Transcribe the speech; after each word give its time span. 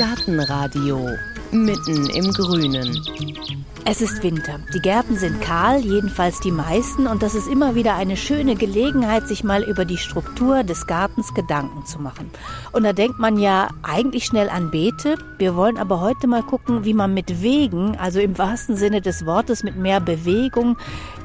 Gartenradio 0.00 1.10
mitten 1.52 2.08
im 2.08 2.32
Grünen. 2.32 2.98
Es 3.84 4.00
ist 4.00 4.22
Winter. 4.22 4.58
Die 4.72 4.80
Gärten 4.80 5.18
sind 5.18 5.42
kahl, 5.42 5.80
jedenfalls 5.80 6.40
die 6.40 6.50
meisten, 6.50 7.06
und 7.06 7.22
das 7.22 7.34
ist 7.34 7.46
immer 7.46 7.74
wieder 7.74 7.96
eine 7.96 8.16
schöne 8.16 8.54
Gelegenheit, 8.54 9.28
sich 9.28 9.44
mal 9.44 9.62
über 9.62 9.84
die 9.84 9.98
Struktur 9.98 10.64
des 10.64 10.86
Gartens 10.86 11.34
Gedanken 11.34 11.84
zu 11.84 12.00
machen. 12.00 12.30
Und 12.72 12.84
da 12.84 12.94
denkt 12.94 13.18
man 13.18 13.38
ja 13.38 13.68
eigentlich 13.82 14.24
schnell 14.24 14.48
an 14.48 14.70
Beete. 14.70 15.18
Wir 15.36 15.54
wollen 15.54 15.76
aber 15.76 16.00
heute 16.00 16.26
mal 16.26 16.44
gucken, 16.44 16.86
wie 16.86 16.94
man 16.94 17.12
mit 17.12 17.42
Wegen, 17.42 17.94
also 17.98 18.20
im 18.20 18.38
wahrsten 18.38 18.76
Sinne 18.76 19.02
des 19.02 19.26
Wortes 19.26 19.64
mit 19.64 19.76
mehr 19.76 20.00
Bewegung, 20.00 20.78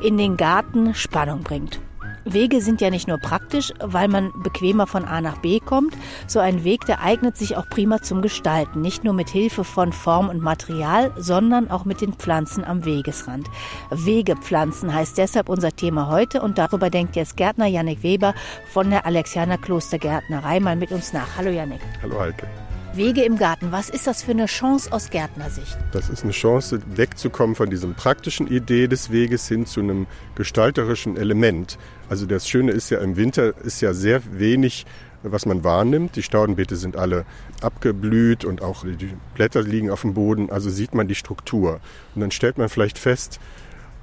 in 0.03 0.17
den 0.17 0.35
Garten 0.35 0.93
Spannung 0.93 1.43
bringt. 1.43 1.79
Wege 2.25 2.59
sind 2.59 2.81
ja 2.81 2.89
nicht 2.89 3.07
nur 3.07 3.19
praktisch, 3.19 3.71
weil 3.79 4.07
man 4.07 4.31
bequemer 4.41 4.87
von 4.87 5.05
A 5.05 5.21
nach 5.21 5.37
B 5.37 5.59
kommt. 5.59 5.95
So 6.27 6.39
ein 6.39 6.63
Weg, 6.63 6.85
der 6.85 7.01
eignet 7.01 7.37
sich 7.37 7.55
auch 7.55 7.69
prima 7.69 8.01
zum 8.01 8.21
Gestalten. 8.21 8.81
Nicht 8.81 9.03
nur 9.03 9.13
mit 9.13 9.29
Hilfe 9.29 9.63
von 9.63 9.93
Form 9.93 10.29
und 10.29 10.41
Material, 10.41 11.13
sondern 11.17 11.69
auch 11.69 11.85
mit 11.85 12.01
den 12.01 12.13
Pflanzen 12.13 12.63
am 12.63 12.83
Wegesrand. 12.83 13.47
Wegepflanzen 13.91 14.93
heißt 14.93 15.17
deshalb 15.17 15.49
unser 15.49 15.71
Thema 15.71 16.09
heute 16.09 16.41
und 16.41 16.57
darüber 16.57 16.89
denkt 16.89 17.15
jetzt 17.15 17.37
Gärtner 17.37 17.67
Yannick 17.67 18.01
Weber 18.01 18.33
von 18.71 18.89
der 18.89 19.05
Alexianer 19.05 19.57
Klostergärtnerei 19.57 20.59
mal 20.59 20.75
mit 20.75 20.91
uns 20.91 21.13
nach. 21.13 21.37
Hallo 21.37 21.51
Yannick. 21.51 21.81
Hallo 22.01 22.19
Heike. 22.19 22.47
Wege 22.97 23.23
im 23.23 23.37
Garten, 23.37 23.71
was 23.71 23.89
ist 23.89 24.07
das 24.07 24.23
für 24.23 24.31
eine 24.31 24.45
Chance 24.45 24.91
aus 24.91 25.09
Gärtnersicht? 25.09 25.77
Das 25.91 26.09
ist 26.09 26.23
eine 26.23 26.31
Chance, 26.31 26.79
wegzukommen 26.95 27.55
von 27.55 27.69
diesem 27.69 27.93
praktischen 27.95 28.47
Idee 28.47 28.87
des 28.87 29.11
Weges 29.11 29.47
hin 29.47 29.65
zu 29.65 29.81
einem 29.81 30.07
gestalterischen 30.35 31.17
Element. 31.17 31.77
Also 32.09 32.25
das 32.25 32.47
Schöne 32.47 32.71
ist 32.71 32.89
ja, 32.89 32.99
im 32.99 33.17
Winter 33.17 33.57
ist 33.63 33.81
ja 33.81 33.93
sehr 33.93 34.21
wenig, 34.31 34.85
was 35.23 35.45
man 35.45 35.63
wahrnimmt. 35.63 36.15
Die 36.15 36.23
Staudenbeete 36.23 36.75
sind 36.75 36.95
alle 36.95 37.25
abgeblüht 37.61 38.45
und 38.45 38.61
auch 38.61 38.83
die 38.85 39.13
Blätter 39.33 39.61
liegen 39.61 39.89
auf 39.89 40.01
dem 40.01 40.13
Boden. 40.13 40.49
Also 40.49 40.69
sieht 40.69 40.93
man 40.93 41.07
die 41.07 41.15
Struktur. 41.15 41.79
Und 42.13 42.21
dann 42.21 42.31
stellt 42.31 42.57
man 42.57 42.69
vielleicht 42.69 42.97
fest, 42.97 43.39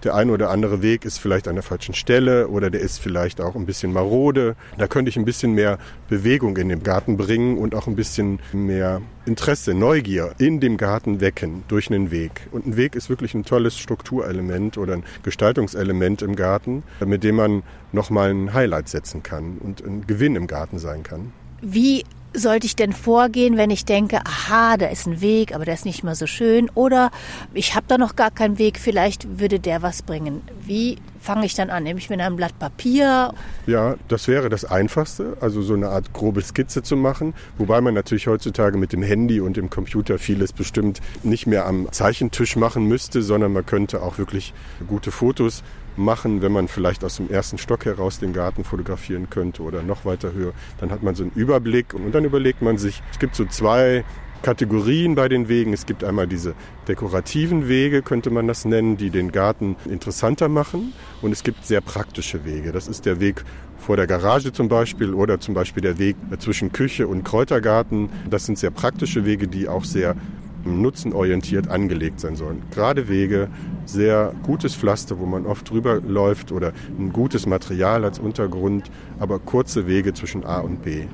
der 0.05 0.15
eine 0.15 0.33
oder 0.33 0.51
andere 0.51 0.83
Weg 0.83 1.05
ist 1.05 1.19
vielleicht 1.19 1.49
an 1.49 1.55
der 1.55 1.63
falschen 1.63 1.95
Stelle 1.95 2.49
oder 2.49 2.71
der 2.71 2.81
ist 2.81 2.99
vielleicht 2.99 3.41
auch 3.41 3.55
ein 3.55 3.67
bisschen 3.67 3.93
marode. 3.93 4.57
Da 4.79 4.87
könnte 4.87 5.09
ich 5.09 5.17
ein 5.17 5.25
bisschen 5.25 5.53
mehr 5.53 5.79
Bewegung 6.09 6.57
in 6.57 6.69
den 6.69 6.83
Garten 6.83 7.17
bringen 7.17 7.59
und 7.59 7.75
auch 7.75 7.87
ein 7.87 7.97
bisschen 7.97 8.41
mehr 8.53 9.01
Interesse, 9.25 9.75
Neugier 9.75 10.33
in 10.39 10.61
dem 10.61 10.77
Garten 10.77 11.21
wecken 11.21 11.63
durch 11.69 11.91
einen 11.91 12.11
Weg. 12.11 12.49
Und 12.51 12.67
ein 12.67 12.77
Weg 12.77 12.97
ist 12.97 13.09
wirklich 13.09 13.35
ein 13.35 13.45
tolles 13.45 13.79
Strukturelement 13.79 14.79
oder 14.79 14.95
ein 14.95 15.05
Gestaltungselement 15.23 16.23
im 16.23 16.35
Garten, 16.35 16.83
mit 17.05 17.23
dem 17.23 17.37
man 17.37 17.63
nochmal 17.93 18.31
ein 18.31 18.53
Highlight 18.53 18.89
setzen 18.89 19.23
kann 19.23 19.59
und 19.59 19.85
ein 19.85 20.07
Gewinn 20.07 20.37
im 20.37 20.47
Garten 20.47 20.79
sein 20.79 21.03
kann. 21.03 21.33
Wie 21.61 22.05
sollte 22.35 22.67
ich 22.67 22.77
denn 22.77 22.93
vorgehen, 22.93 23.57
wenn 23.57 23.71
ich 23.71 23.85
denke, 23.85 24.21
aha, 24.25 24.77
da 24.77 24.87
ist 24.87 25.07
ein 25.07 25.21
Weg, 25.21 25.55
aber 25.55 25.65
der 25.65 25.75
ist 25.75 25.85
nicht 25.85 26.05
mehr 26.05 26.15
so 26.15 26.27
schön 26.27 26.71
oder 26.75 27.11
ich 27.55 27.75
habe 27.75 27.87
da 27.89 27.99
noch 27.99 28.17
gar 28.17 28.31
keinen 28.31 28.59
Weg, 28.59 28.79
vielleicht 28.79 29.39
würde 29.39 29.61
der 29.61 29.83
was 29.83 30.03
bringen. 30.03 30.43
Wie 30.61 30.99
fange 31.23 31.47
ich 31.47 31.55
dann 31.55 31.71
an? 31.71 31.85
Nehme 31.85 31.99
ich 31.99 32.11
mir 32.11 32.23
ein 32.23 32.37
Blatt 32.37 32.59
Papier? 32.59 33.33
Ja, 33.67 33.97
das 34.09 34.29
wäre 34.29 34.49
das 34.49 34.65
Einfachste, 34.65 35.37
also 35.41 35.63
so 35.63 35.75
eine 35.75 35.89
Art 35.89 36.13
grobe 36.13 36.43
Skizze 36.43 36.83
zu 36.83 36.97
machen, 36.97 37.33
wobei 37.59 37.81
man 37.81 37.95
natürlich 37.95 38.27
heutzutage 38.27 38.77
mit 38.77 38.93
dem 38.93 39.03
Handy 39.03 39.41
und 39.41 39.57
dem 39.57 39.71
Computer 39.71 40.19
vieles 40.19 40.53
bestimmt 40.53 41.01
nicht 41.23 41.47
mehr 41.47 41.67
am 41.67 41.91
Zeichentisch 41.93 42.57
machen 42.57 42.87
müsste, 42.87 43.23
sondern 43.23 43.53
man 43.53 43.65
könnte 43.65 44.03
auch 44.03 44.19
wirklich 44.19 44.53
gute 44.89 45.13
Fotos 45.13 45.63
machen, 45.97 46.43
wenn 46.43 46.53
man 46.53 46.69
vielleicht 46.69 47.05
aus 47.05 47.17
dem 47.17 47.31
ersten 47.31 47.59
Stock 47.59 47.85
heraus 47.85 48.19
den 48.19 48.33
Garten 48.33 48.65
fotografieren 48.65 49.31
könnte 49.31 49.63
oder 49.63 49.83
noch 49.83 50.05
weiter 50.05 50.33
höher. 50.33 50.53
Dann 50.79 50.91
hat 50.91 51.03
man 51.03 51.15
so 51.15 51.23
einen 51.23 51.33
Überblick 51.33 51.95
und 51.95 52.13
dann 52.13 52.25
überlegt 52.25 52.63
man 52.63 52.79
sich, 52.79 53.03
es 53.13 53.19
gibt 53.19 53.37
so 53.37 53.45
zwei 53.45 54.05
Kategorien 54.43 55.15
bei 55.15 55.29
den 55.29 55.49
Wegen. 55.49 55.73
Es 55.73 55.87
gibt 55.87 56.05
einmal 56.05 56.27
diese 56.27 56.55
dekorativen 56.89 57.69
Wege, 57.69 58.03
könnte 58.03 58.31
man 58.31 58.47
das 58.49 58.65
nennen, 58.65 58.97
die 58.97 59.11
den 59.11 59.33
Garten 59.33 59.77
interessanter 59.89 60.49
machen. 60.49 60.93
Und 61.23 61.33
es 61.33 61.43
gibt 61.43 61.65
sehr 61.65 61.81
praktische 61.81 62.45
Wege. 62.45 62.73
Das 62.73 62.89
ist 62.89 63.07
der 63.07 63.21
Weg 63.21 63.45
vor 63.79 63.97
der 63.97 64.07
Garage 64.07 64.53
zum 64.53 64.69
Beispiel 64.69 65.15
oder 65.15 65.41
zum 65.41 65.55
Beispiel 65.55 65.83
der 65.83 65.99
Weg 65.99 66.17
zwischen 66.39 66.73
Küche 66.73 67.07
und 67.07 67.25
Kräutergarten. 67.25 68.11
Das 68.29 68.47
sind 68.47 68.59
sehr 68.59 68.71
praktische 68.71 69.25
Wege, 69.25 69.49
die 69.49 69.69
auch 69.69 69.85
sehr 69.85 70.17
nutzenorientiert 70.65 71.69
angelegt 71.69 72.21
sein 72.21 72.37
sollen. 72.37 72.63
Gerade 72.71 73.09
Wege, 73.09 73.49
sehr 73.85 74.33
gutes 74.43 74.75
Pflaster, 74.75 75.19
wo 75.19 75.27
man 75.27 75.47
oft 75.47 75.69
drüber 75.69 76.01
läuft 76.01 76.53
oder 76.53 76.73
ein 76.99 77.13
gutes 77.13 77.47
Material 77.47 78.05
als 78.05 78.19
Untergrund, 78.19 78.91
aber 79.19 79.39
kurze 79.39 79.87
Wege 79.87 80.15
zwischen 80.15 80.45
A 80.45 80.61
und 80.61 80.83
B. 80.83 81.07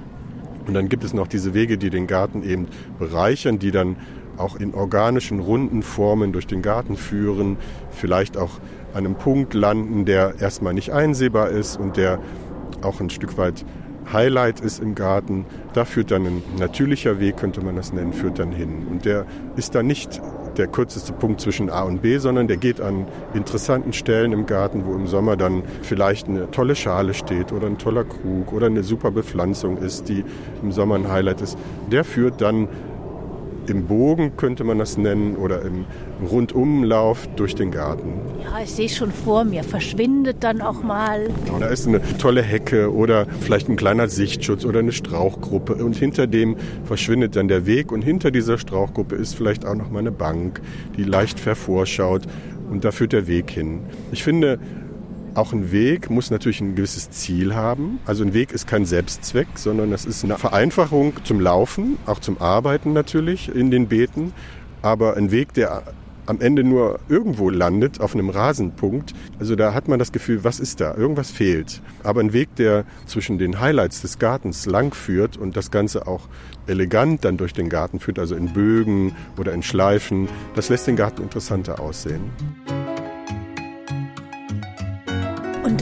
Und 0.69 0.75
dann 0.75 0.91
gibt 0.91 1.03
es 1.03 1.15
noch 1.15 1.27
diese 1.27 1.55
Wege, 1.55 1.79
die 1.79 1.89
den 1.89 2.07
Garten 2.07 2.43
eben 2.43 2.67
bereichern, 2.99 3.59
die 3.59 3.71
dann 3.71 3.97
auch 4.37 4.55
in 4.55 4.75
organischen, 4.75 5.41
runden 5.41 5.83
Formen 5.83 6.33
durch 6.33 6.47
den 6.47 6.61
Garten 6.61 6.97
führen, 6.97 7.57
vielleicht 7.91 8.37
auch 8.37 8.61
an 8.93 9.07
einem 9.07 9.15
Punkt 9.15 9.55
landen, 9.55 10.05
der 10.05 10.35
erstmal 10.41 10.75
nicht 10.75 10.93
einsehbar 10.93 11.49
ist 11.49 11.79
und 11.79 11.97
der 11.97 12.21
auch 12.83 13.01
ein 13.01 13.09
Stück 13.11 13.39
weit 13.39 13.65
Highlight 14.13 14.61
ist 14.61 14.81
im 14.81 14.95
Garten. 14.95 15.45
Da 15.75 15.85
führt 15.85 16.11
dann 16.11 16.27
ein 16.27 16.43
natürlicher 16.59 17.21
Weg, 17.21 17.37
könnte 17.37 17.61
man 17.61 17.77
das 17.77 17.93
nennen, 17.93 18.13
führt 18.13 18.39
dann 18.39 18.53
hin. 18.53 18.87
Und 18.91 19.05
der 19.05 19.27
ist 19.57 19.75
dann 19.75 19.87
nicht 19.87 20.21
der 20.57 20.67
kürzeste 20.67 21.13
Punkt 21.13 21.41
zwischen 21.41 21.71
A 21.71 21.83
und 21.83 22.03
B, 22.03 22.19
sondern 22.19 22.49
der 22.49 22.57
geht 22.57 22.81
an 22.81 23.07
interessanten 23.33 23.93
Stellen 23.93 24.33
im 24.33 24.47
Garten, 24.47 24.85
wo 24.85 24.95
im 24.95 25.07
Sommer 25.07 25.37
dann 25.37 25.63
vielleicht 25.83 26.29
eine 26.29 26.51
tolle 26.51 26.75
Schale 26.75 27.15
steht 27.15 27.53
oder 27.53 27.67
ein 27.67 27.79
toller 27.79 28.05
Krug 28.05 28.53
oder 28.53 28.67
eine 28.67 28.83
super 28.83 29.11
Bepflanzung 29.11 29.79
ist, 29.79 30.09
die 30.09 30.25
im 30.63 30.73
Sommer 30.73 30.97
ein 30.97 31.11
Highlight 31.11 31.41
ist. 31.41 31.57
Der 31.91 32.05
führt 32.05 32.41
dann 32.41 32.69
im 33.71 33.87
Bogen, 33.87 34.37
könnte 34.37 34.65
man 34.65 34.79
das 34.79 34.97
nennen, 34.97 35.37
oder 35.37 35.63
im 35.63 35.85
Rundumlauf 36.31 37.29
durch 37.37 37.55
den 37.55 37.71
Garten. 37.71 38.13
Ja, 38.45 38.63
ich 38.63 38.71
sehe 38.71 38.89
schon 38.89 39.13
vor 39.13 39.45
mir, 39.45 39.65
verschwindet 39.65 40.39
dann 40.41 40.61
auch 40.61 40.83
mal. 40.83 41.29
Da 41.59 41.67
ist 41.67 41.87
eine 41.87 42.01
tolle 42.19 42.43
Hecke 42.43 42.93
oder 42.93 43.27
vielleicht 43.41 43.69
ein 43.69 43.77
kleiner 43.77 44.09
Sichtschutz 44.09 44.65
oder 44.65 44.81
eine 44.81 44.93
Strauchgruppe 44.93 45.75
und 45.77 45.97
hinter 45.97 46.27
dem 46.27 46.57
verschwindet 46.85 47.37
dann 47.37 47.49
der 47.49 47.67
Weg 47.67 47.93
und 47.93 48.03
hinter 48.03 48.31
dieser 48.31 48.59
Strauchgruppe 48.59 49.15
ist 49.17 49.35
vielleicht 49.35 49.67
auch 49.67 49.75
noch 49.75 49.91
mal 49.91 50.01
eine 50.01 50.13
Bank, 50.13 50.61
die 50.97 51.05
leicht 51.05 51.45
hervorschaut 51.45 52.23
und 52.71 52.85
da 52.85 52.91
führt 52.91 53.13
der 53.13 53.27
Weg 53.27 53.51
hin. 53.51 53.81
Ich 54.13 54.23
finde, 54.23 54.59
auch 55.35 55.53
ein 55.53 55.73
Weg 55.73 56.11
muss 56.11 56.31
natürlich 56.31 56.61
ein 56.61 56.75
gewisses 56.75 57.11
Ziel 57.11 57.55
haben. 57.55 58.01
Also 58.07 58.25
ein 58.25 58.35
Weg 58.35 58.53
ist 58.53 58.67
kein 58.67 58.85
Selbstzweck, 58.85 59.49
sondern 59.55 59.91
das 59.91 60.05
ist 60.05 60.25
eine 60.25 60.39
Vereinfachung 60.39 61.13
zum 61.25 61.41
Laufen, 61.41 61.99
auch 62.07 62.19
zum 62.19 62.41
Arbeiten 62.41 62.93
natürlich 62.93 63.55
in 63.55 63.71
den 63.71 63.89
Beeten. 63.89 64.33
Aber 64.83 65.17
ein 65.17 65.31
Weg, 65.31 65.55
der 65.55 65.83
am 66.29 66.41
Ende 66.41 66.63
nur 66.63 67.01
irgendwo 67.09 67.49
landet, 67.49 68.01
auf 68.01 68.15
einem 68.15 68.29
Rasenpunkt. 68.29 69.15
Also 69.39 69.57
da 69.57 69.73
hat 69.73 69.89
man 69.89 69.99
das 69.99 70.13
Gefühl, 70.13 70.45
was 70.45 70.61
ist 70.61 70.81
da? 70.81 70.95
Irgendwas 70.95 71.31
fehlt. 71.31 71.81
Aber 72.03 72.21
ein 72.21 72.35
Weg, 72.35 72.55
der 72.57 72.85
zwischen 73.07 73.39
den 73.39 73.61
Highlights 73.61 74.03
des 74.03 74.19
Gartens 74.19 74.67
lang 74.67 74.93
führt 74.93 75.39
und 75.39 75.57
das 75.57 75.71
Ganze 75.71 76.07
auch 76.07 76.29
elegant 76.67 77.25
dann 77.25 77.39
durch 77.39 77.55
den 77.55 77.71
Garten 77.71 77.99
führt, 77.99 78.19
also 78.19 78.35
in 78.35 78.53
Bögen 78.53 79.15
oder 79.39 79.55
in 79.55 79.63
Schleifen, 79.63 80.29
das 80.55 80.69
lässt 80.69 80.87
den 80.87 80.97
Garten 80.97 81.23
interessanter 81.23 81.81
aussehen. 81.81 82.21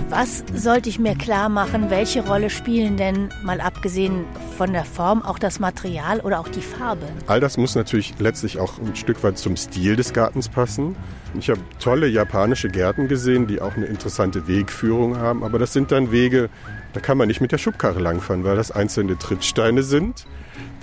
Was 0.08 0.44
sollte 0.55 0.88
ich 0.88 0.99
mir 0.99 1.17
klar 1.17 1.49
machen, 1.49 1.91
welche 1.91 2.25
Rolle 2.25 2.50
spielen 2.50 2.97
denn, 2.97 3.29
mal 3.43 3.61
abgesehen 3.61 4.25
von 4.56 4.73
der 4.73 4.85
Form, 4.85 5.23
auch 5.23 5.38
das 5.38 5.58
Material 5.58 6.20
oder 6.20 6.41
auch 6.41 6.49
die 6.49 6.61
Farbe? 6.61 7.06
All 7.26 7.41
das 7.41 7.56
muss 7.56 7.75
natürlich 7.75 8.14
letztlich 8.19 8.58
auch 8.58 8.79
ein 8.79 8.94
Stück 8.94 9.23
weit 9.25 9.38
zum 9.38 9.56
Stil 9.56 9.97
des 9.97 10.12
Gartens 10.12 10.49
passen. 10.49 10.97
Ich 11.38 11.50
habe 11.50 11.61
tolle 11.81 12.06
japanische 12.06 12.69
Gärten 12.69 13.08
gesehen, 13.08 13.47
die 13.47 13.61
auch 13.61 13.76
eine 13.76 13.87
interessante 13.87 14.47
Wegführung 14.47 15.19
haben, 15.19 15.43
aber 15.43 15.58
das 15.58 15.73
sind 15.73 15.93
dann 15.93 16.12
Wege, 16.12 16.50
da 16.93 17.00
kann 17.00 17.19
man 17.19 17.29
nicht 17.29 17.41
mit 17.41 17.52
der 17.52 17.59
Schubkarre 17.59 18.00
langfahren, 18.00 18.44
weil 18.44 18.56
das 18.56 18.70
einzelne 18.70 19.19
Trittsteine 19.19 19.82
sind, 19.82 20.26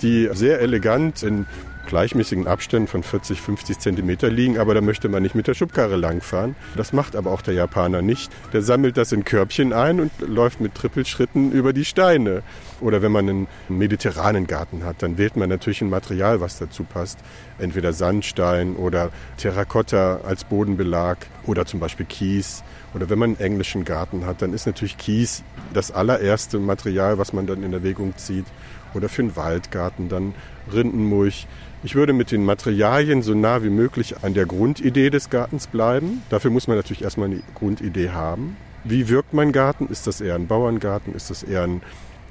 die 0.02 0.28
sehr 0.32 0.60
elegant 0.60 1.22
in 1.22 1.46
gleichmäßigen 1.86 2.46
Abständen 2.46 2.88
von 2.88 3.02
40, 3.02 3.40
50 3.40 3.78
Zentimeter 3.78 4.30
liegen, 4.30 4.58
aber 4.58 4.74
da 4.74 4.80
möchte 4.80 5.08
man 5.08 5.22
nicht 5.22 5.34
mit 5.34 5.46
der 5.46 5.54
Schubkarre 5.54 5.96
langfahren. 5.96 6.56
Das 6.76 6.92
macht 6.92 7.16
aber 7.16 7.30
auch 7.30 7.42
der 7.42 7.54
Japaner 7.54 8.02
nicht. 8.02 8.32
Der 8.52 8.62
sammelt 8.62 8.96
das 8.96 9.12
in 9.12 9.24
Körbchen 9.24 9.72
ein 9.72 10.00
und 10.00 10.12
läuft 10.20 10.60
mit 10.60 10.74
Trippelschritten 10.74 11.52
über 11.52 11.72
die 11.72 11.84
Steine. 11.84 12.42
Oder 12.80 13.02
wenn 13.02 13.12
man 13.12 13.28
einen 13.28 13.46
mediterranen 13.68 14.46
Garten 14.46 14.84
hat, 14.84 15.02
dann 15.02 15.18
wählt 15.18 15.36
man 15.36 15.48
natürlich 15.48 15.80
ein 15.80 15.90
Material, 15.90 16.40
was 16.40 16.58
dazu 16.58 16.84
passt. 16.84 17.18
Entweder 17.58 17.92
Sandstein 17.92 18.76
oder 18.76 19.10
Terrakotta 19.36 20.20
als 20.24 20.44
Bodenbelag 20.44 21.18
oder 21.46 21.66
zum 21.66 21.80
Beispiel 21.80 22.06
Kies. 22.06 22.62
Oder 22.94 23.10
wenn 23.10 23.18
man 23.18 23.30
einen 23.30 23.40
englischen 23.40 23.84
Garten 23.84 24.24
hat, 24.26 24.42
dann 24.42 24.52
ist 24.52 24.66
natürlich 24.66 24.96
Kies 24.96 25.42
das 25.72 25.90
allererste 25.90 26.58
Material, 26.58 27.18
was 27.18 27.32
man 27.32 27.46
dann 27.46 27.62
in 27.62 27.72
Erwägung 27.72 28.16
zieht. 28.16 28.46
Oder 28.94 29.08
für 29.08 29.22
einen 29.22 29.36
Waldgarten 29.36 30.08
dann 30.08 30.34
Rindenmulch. 30.72 31.46
Ich 31.82 31.94
würde 31.94 32.12
mit 32.12 32.30
den 32.30 32.44
Materialien 32.44 33.22
so 33.22 33.34
nah 33.34 33.62
wie 33.62 33.70
möglich 33.70 34.16
an 34.22 34.34
der 34.34 34.46
Grundidee 34.46 35.10
des 35.10 35.28
Gartens 35.28 35.66
bleiben. 35.66 36.22
Dafür 36.30 36.50
muss 36.50 36.66
man 36.66 36.76
natürlich 36.76 37.02
erstmal 37.02 37.28
eine 37.28 37.42
Grundidee 37.54 38.10
haben. 38.10 38.56
Wie 38.84 39.08
wirkt 39.08 39.34
mein 39.34 39.52
Garten? 39.52 39.88
Ist 39.88 40.06
das 40.06 40.20
eher 40.20 40.34
ein 40.34 40.46
Bauerngarten? 40.46 41.14
Ist 41.14 41.30
das 41.30 41.42
eher 41.42 41.62
ein, 41.62 41.82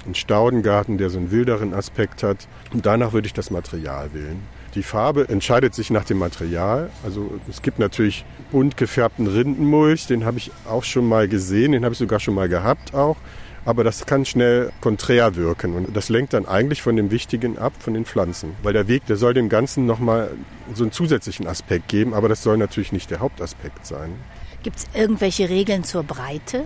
ein 0.07 0.15
Staudengarten, 0.15 0.97
der 0.97 1.09
so 1.09 1.19
einen 1.19 1.31
wilderen 1.31 1.73
Aspekt 1.73 2.23
hat? 2.23 2.47
Und 2.71 2.85
danach 2.85 3.13
würde 3.13 3.27
ich 3.27 3.33
das 3.33 3.51
Material 3.51 4.13
wählen. 4.13 4.39
Die 4.75 4.83
Farbe 4.83 5.29
entscheidet 5.29 5.75
sich 5.75 5.91
nach 5.91 6.03
dem 6.03 6.17
Material. 6.17 6.89
Also 7.03 7.39
es 7.47 7.61
gibt 7.61 7.77
natürlich 7.77 8.25
bunt 8.51 8.75
gefärbten 8.75 9.27
Rindenmulch, 9.27 10.07
den 10.07 10.25
habe 10.25 10.39
ich 10.39 10.51
auch 10.67 10.83
schon 10.83 11.07
mal 11.07 11.27
gesehen, 11.27 11.73
den 11.73 11.83
habe 11.83 11.93
ich 11.93 11.99
sogar 11.99 12.19
schon 12.19 12.33
mal 12.33 12.49
gehabt 12.49 12.95
auch 12.95 13.17
aber 13.65 13.83
das 13.83 14.05
kann 14.05 14.25
schnell 14.25 14.71
konträr 14.81 15.35
wirken 15.35 15.75
und 15.75 15.95
das 15.95 16.09
lenkt 16.09 16.33
dann 16.33 16.45
eigentlich 16.45 16.81
von 16.81 16.95
dem 16.95 17.11
Wichtigen 17.11 17.57
ab, 17.57 17.73
von 17.79 17.93
den 17.93 18.05
Pflanzen. 18.05 18.55
Weil 18.61 18.73
der 18.73 18.87
Weg, 18.87 19.05
der 19.05 19.15
soll 19.15 19.33
dem 19.33 19.49
Ganzen 19.49 19.85
nochmal 19.85 20.31
so 20.73 20.83
einen 20.83 20.91
zusätzlichen 20.91 21.47
Aspekt 21.47 21.87
geben, 21.87 22.13
aber 22.13 22.29
das 22.29 22.43
soll 22.43 22.57
natürlich 22.57 22.91
nicht 22.91 23.09
der 23.09 23.19
Hauptaspekt 23.19 23.85
sein. 23.85 24.15
Gibt 24.63 24.77
es 24.77 24.87
irgendwelche 24.93 25.49
Regeln 25.49 25.83
zur 25.83 26.03
Breite? 26.03 26.65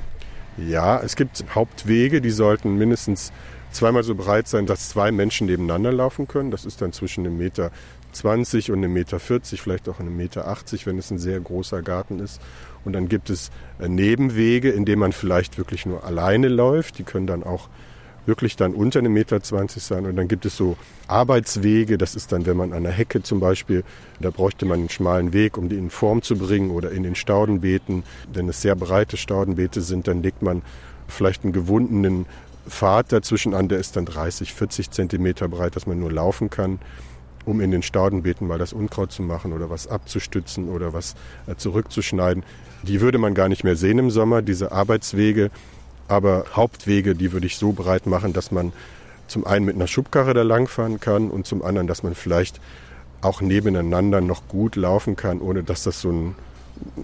Ja, 0.58 1.00
es 1.00 1.16
gibt 1.16 1.44
Hauptwege, 1.54 2.20
die 2.20 2.32
sollten 2.32 2.78
mindestens 2.78 3.32
zweimal 3.72 4.04
so 4.04 4.16
breit 4.16 4.48
sein, 4.48 4.66
dass 4.66 4.90
zwei 4.90 5.12
Menschen 5.12 5.48
nebeneinander 5.48 5.92
laufen 5.92 6.28
können. 6.28 6.52
Das 6.52 6.66
ist 6.66 6.82
dann 6.82 6.94
zwischen 6.94 7.26
einem 7.26 7.38
Meter 7.38 7.72
20 8.18 8.72
und 8.72 8.80
einem 8.80 8.94
Meter 8.94 9.20
40, 9.20 9.62
vielleicht 9.62 9.88
auch 9.88 10.00
einem 10.00 10.18
Meter 10.18 10.48
80, 10.48 10.86
wenn 10.86 10.98
es 10.98 11.12
ein 11.12 11.20
sehr 11.20 11.40
großer 11.40 11.82
Garten 11.82 12.20
ist. 12.20 12.42
Und 12.84 12.94
dann 12.94 13.10
gibt 13.10 13.30
es 13.30 13.52
äh, 13.80 13.88
Nebenwege, 13.88 14.72
in 14.72 14.86
denen 14.86 15.00
man 15.00 15.12
vielleicht 15.12 15.58
wirklich 15.58 15.86
nur 15.86 16.04
alleine 16.04 16.48
läuft. 16.48 16.98
Die 16.98 17.04
können 17.04 17.28
dann 17.28 17.44
auch 17.44 17.70
wirklich 18.26 18.56
dann 18.56 18.74
unter 18.74 19.00
einem 19.00 19.14
Meter 19.14 19.42
20 19.42 19.84
sein. 19.84 20.06
Und 20.06 20.16
dann 20.16 20.28
gibt 20.28 20.46
es 20.46 20.58
so 20.58 20.78
Arbeitswege. 21.08 21.98
Das 21.98 22.16
ist 22.16 22.32
dann, 22.32 22.46
wenn 22.46 22.58
man 22.58 22.74
an 22.74 22.84
der 22.84 22.92
Hecke 22.92 23.22
zum 23.22 23.40
Beispiel, 23.40 23.84
da 24.20 24.32
bräuchte 24.32 24.66
man 24.66 24.80
einen 24.80 24.90
schmalen 24.90 25.32
Weg, 25.32 25.58
um 25.58 25.70
die 25.70 25.78
in 25.78 25.90
Form 25.90 26.22
zu 26.22 26.38
bringen 26.38 26.72
oder 26.72 26.92
in 26.92 27.04
den 27.04 27.16
Staudenbeeten. 27.16 28.04
Wenn 28.34 28.50
es 28.50 28.62
sehr 28.62 28.76
breite 28.76 29.16
Staudenbeete 29.16 29.82
sind, 29.82 30.08
dann 30.08 30.24
legt 30.24 30.42
man 30.42 30.64
vielleicht 31.08 31.44
einen 31.44 31.54
gewundenen 31.54 32.26
Pfad 32.68 33.14
dazwischen 33.14 33.54
an, 33.54 33.70
der 33.70 33.80
ist 33.80 33.96
dann 33.96 34.06
30, 34.06 34.54
40 34.54 34.92
Zentimeter 34.92 35.48
breit, 35.48 35.78
dass 35.78 35.88
man 35.88 36.00
nur 36.00 36.12
laufen 36.12 36.50
kann 36.50 36.80
um 37.48 37.62
in 37.62 37.72
den 37.72 37.82
Staudenbeeten 37.82 38.48
mal 38.48 38.60
das 38.60 38.74
Unkraut 38.74 39.12
zu 39.12 39.24
machen 39.24 39.54
oder 39.54 39.70
was 39.70 39.88
abzustützen 39.88 40.70
oder 40.70 40.94
was 40.94 41.16
äh, 41.48 41.56
zurückzuschneiden. 41.56 42.44
Die 42.84 43.02
würde 43.02 43.18
man 43.18 43.34
gar 43.34 43.50
nicht 43.50 43.64
mehr 43.64 43.76
sehen 43.76 43.98
im 43.98 44.12
Sommer, 44.12 44.42
diese 44.42 44.72
Arbeitswege. 44.72 45.50
Aber 46.08 46.46
Hauptwege, 46.54 47.16
die 47.16 47.32
würde 47.32 47.48
ich 47.48 47.58
so 47.58 47.72
breit 47.72 48.06
machen, 48.06 48.34
dass 48.34 48.52
man 48.52 48.72
zum 49.28 49.46
einen 49.46 49.66
mit 49.66 49.76
einer 49.76 49.88
Schubkarre 49.88 50.34
da 50.34 50.44
langfahren 50.44 51.00
kann 51.00 51.30
und 51.30 51.46
zum 51.46 51.64
anderen, 51.64 51.88
dass 51.88 52.04
man 52.04 52.16
vielleicht 52.16 52.62
auch 53.22 53.42
nebeneinander 53.42 54.22
noch 54.22 54.48
gut 54.48 54.76
laufen 54.76 55.16
kann, 55.16 55.42
ohne 55.42 55.64
dass 55.64 55.84
das 55.84 56.02
so 56.02 56.12
ein 56.12 56.36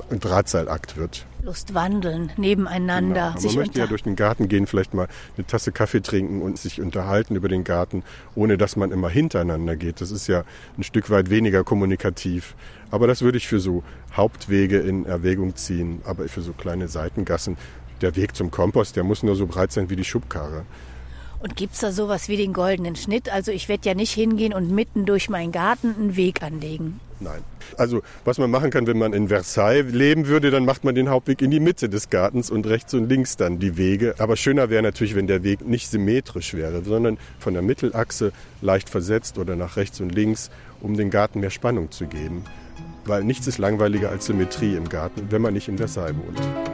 ein 0.09 0.19
Drahtseilakt 0.19 0.97
wird. 0.97 1.25
Lust 1.41 1.73
wandeln, 1.73 2.31
nebeneinander. 2.37 3.33
Genau. 3.35 3.47
Man 3.47 3.55
möchte 3.55 3.79
ja 3.79 3.87
durch 3.87 4.03
den 4.03 4.15
Garten 4.15 4.47
gehen, 4.47 4.65
vielleicht 4.65 4.93
mal 4.93 5.07
eine 5.37 5.45
Tasse 5.45 5.71
Kaffee 5.71 6.01
trinken 6.01 6.41
und 6.41 6.57
sich 6.57 6.81
unterhalten 6.81 7.35
über 7.35 7.49
den 7.49 7.63
Garten, 7.63 8.03
ohne 8.35 8.57
dass 8.57 8.75
man 8.75 8.91
immer 8.91 9.09
hintereinander 9.09 9.75
geht. 9.75 9.99
Das 9.99 10.11
ist 10.11 10.27
ja 10.27 10.43
ein 10.77 10.83
Stück 10.83 11.09
weit 11.09 11.29
weniger 11.29 11.63
kommunikativ. 11.63 12.55
Aber 12.91 13.07
das 13.07 13.21
würde 13.21 13.37
ich 13.37 13.47
für 13.47 13.59
so 13.59 13.83
Hauptwege 14.13 14.79
in 14.79 15.05
Erwägung 15.05 15.55
ziehen, 15.55 16.01
aber 16.05 16.27
für 16.29 16.41
so 16.41 16.53
kleine 16.53 16.87
Seitengassen. 16.87 17.57
Der 18.01 18.15
Weg 18.15 18.35
zum 18.35 18.51
Kompost, 18.51 18.95
der 18.95 19.03
muss 19.03 19.23
nur 19.23 19.35
so 19.35 19.47
breit 19.47 19.71
sein 19.71 19.89
wie 19.89 19.95
die 19.95 20.05
Schubkarre. 20.05 20.65
Und 21.39 21.57
gibt 21.57 21.73
es 21.73 21.81
da 21.81 21.91
sowas 21.91 22.29
wie 22.29 22.37
den 22.37 22.53
goldenen 22.53 22.95
Schnitt? 22.95 23.29
Also 23.29 23.51
ich 23.51 23.67
werde 23.67 23.89
ja 23.89 23.95
nicht 23.95 24.13
hingehen 24.13 24.53
und 24.53 24.71
mitten 24.71 25.05
durch 25.05 25.29
meinen 25.29 25.51
Garten 25.51 25.93
einen 25.93 26.15
Weg 26.15 26.41
anlegen. 26.41 27.01
Nein. 27.23 27.41
Also 27.77 28.01
was 28.25 28.37
man 28.37 28.51
machen 28.51 28.69
kann, 28.69 28.85
wenn 28.85 28.97
man 28.97 29.13
in 29.13 29.29
Versailles 29.29 29.91
leben 29.91 30.27
würde, 30.27 30.51
dann 30.51 30.65
macht 30.65 30.83
man 30.83 30.93
den 30.93 31.09
Hauptweg 31.09 31.41
in 31.41 31.51
die 31.51 31.59
Mitte 31.59 31.89
des 31.89 32.09
Gartens 32.09 32.51
und 32.51 32.67
rechts 32.67 32.93
und 32.93 33.09
links 33.09 33.37
dann 33.37 33.59
die 33.59 33.77
Wege. 33.77 34.15
Aber 34.19 34.35
schöner 34.35 34.69
wäre 34.69 34.83
natürlich, 34.83 35.15
wenn 35.15 35.27
der 35.27 35.43
Weg 35.43 35.65
nicht 35.65 35.89
symmetrisch 35.89 36.53
wäre, 36.53 36.83
sondern 36.83 37.17
von 37.39 37.53
der 37.53 37.63
Mittelachse 37.63 38.31
leicht 38.61 38.89
versetzt 38.89 39.37
oder 39.37 39.55
nach 39.55 39.77
rechts 39.77 40.01
und 40.01 40.13
links, 40.13 40.51
um 40.81 40.97
den 40.97 41.09
Garten 41.09 41.39
mehr 41.39 41.49
Spannung 41.49 41.91
zu 41.91 42.05
geben. 42.05 42.43
Weil 43.05 43.23
nichts 43.23 43.47
ist 43.47 43.57
langweiliger 43.57 44.09
als 44.09 44.25
Symmetrie 44.25 44.75
im 44.75 44.89
Garten, 44.89 45.27
wenn 45.29 45.41
man 45.41 45.53
nicht 45.53 45.67
in 45.67 45.77
Versailles 45.77 46.15
wohnt. 46.15 46.72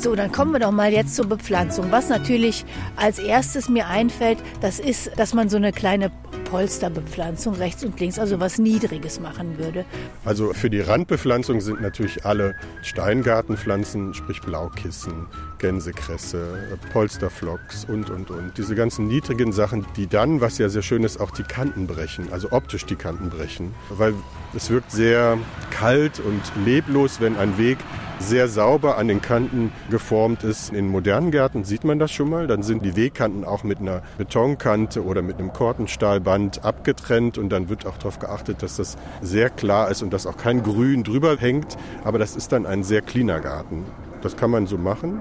So, 0.00 0.14
dann 0.14 0.32
kommen 0.32 0.52
wir 0.52 0.60
doch 0.60 0.70
mal 0.70 0.90
jetzt 0.90 1.14
zur 1.14 1.26
Bepflanzung. 1.26 1.92
Was 1.92 2.08
natürlich 2.08 2.64
als 2.96 3.18
erstes 3.18 3.68
mir 3.68 3.86
einfällt, 3.86 4.38
das 4.62 4.80
ist, 4.80 5.10
dass 5.18 5.34
man 5.34 5.50
so 5.50 5.58
eine 5.58 5.72
kleine 5.72 6.10
Polsterbepflanzung 6.46 7.52
rechts 7.56 7.84
und 7.84 8.00
links, 8.00 8.18
also 8.18 8.40
was 8.40 8.56
Niedriges 8.58 9.20
machen 9.20 9.58
würde. 9.58 9.84
Also 10.24 10.54
für 10.54 10.70
die 10.70 10.80
Randbepflanzung 10.80 11.60
sind 11.60 11.82
natürlich 11.82 12.24
alle 12.24 12.54
Steingartenpflanzen, 12.80 14.14
sprich 14.14 14.40
Blaukissen, 14.40 15.26
Gänsekresse, 15.58 16.78
Polsterflocks 16.94 17.84
und, 17.84 18.08
und, 18.08 18.30
und. 18.30 18.56
Diese 18.56 18.74
ganzen 18.74 19.06
niedrigen 19.06 19.52
Sachen, 19.52 19.84
die 19.96 20.06
dann, 20.06 20.40
was 20.40 20.56
ja 20.56 20.70
sehr 20.70 20.80
schön 20.80 21.04
ist, 21.04 21.20
auch 21.20 21.30
die 21.30 21.42
Kanten 21.42 21.86
brechen, 21.86 22.32
also 22.32 22.52
optisch 22.52 22.86
die 22.86 22.96
Kanten 22.96 23.28
brechen. 23.28 23.74
Weil 23.90 24.14
es 24.56 24.70
wirkt 24.70 24.92
sehr 24.92 25.36
kalt 25.70 26.20
und 26.20 26.40
leblos, 26.64 27.20
wenn 27.20 27.36
ein 27.36 27.58
Weg 27.58 27.76
sehr 28.20 28.48
sauber 28.48 28.98
an 28.98 29.08
den 29.08 29.20
Kanten 29.20 29.72
geformt 29.90 30.44
ist. 30.44 30.72
In 30.72 30.88
modernen 30.88 31.30
Gärten 31.30 31.64
sieht 31.64 31.84
man 31.84 31.98
das 31.98 32.12
schon 32.12 32.30
mal. 32.30 32.46
Dann 32.46 32.62
sind 32.62 32.84
die 32.84 32.94
Wegkanten 32.94 33.44
auch 33.44 33.64
mit 33.64 33.80
einer 33.80 34.02
Betonkante 34.18 35.04
oder 35.04 35.22
mit 35.22 35.38
einem 35.38 35.52
Kortenstahlband 35.52 36.64
abgetrennt 36.64 37.38
und 37.38 37.48
dann 37.48 37.68
wird 37.68 37.86
auch 37.86 37.96
darauf 37.96 38.18
geachtet, 38.18 38.62
dass 38.62 38.76
das 38.76 38.96
sehr 39.20 39.50
klar 39.50 39.90
ist 39.90 40.02
und 40.02 40.12
dass 40.12 40.26
auch 40.26 40.36
kein 40.36 40.62
Grün 40.62 41.02
drüber 41.02 41.36
hängt. 41.36 41.76
Aber 42.04 42.18
das 42.18 42.36
ist 42.36 42.52
dann 42.52 42.66
ein 42.66 42.84
sehr 42.84 43.00
cleaner 43.00 43.40
Garten. 43.40 43.84
Das 44.22 44.36
kann 44.36 44.50
man 44.50 44.66
so 44.66 44.76
machen. 44.76 45.20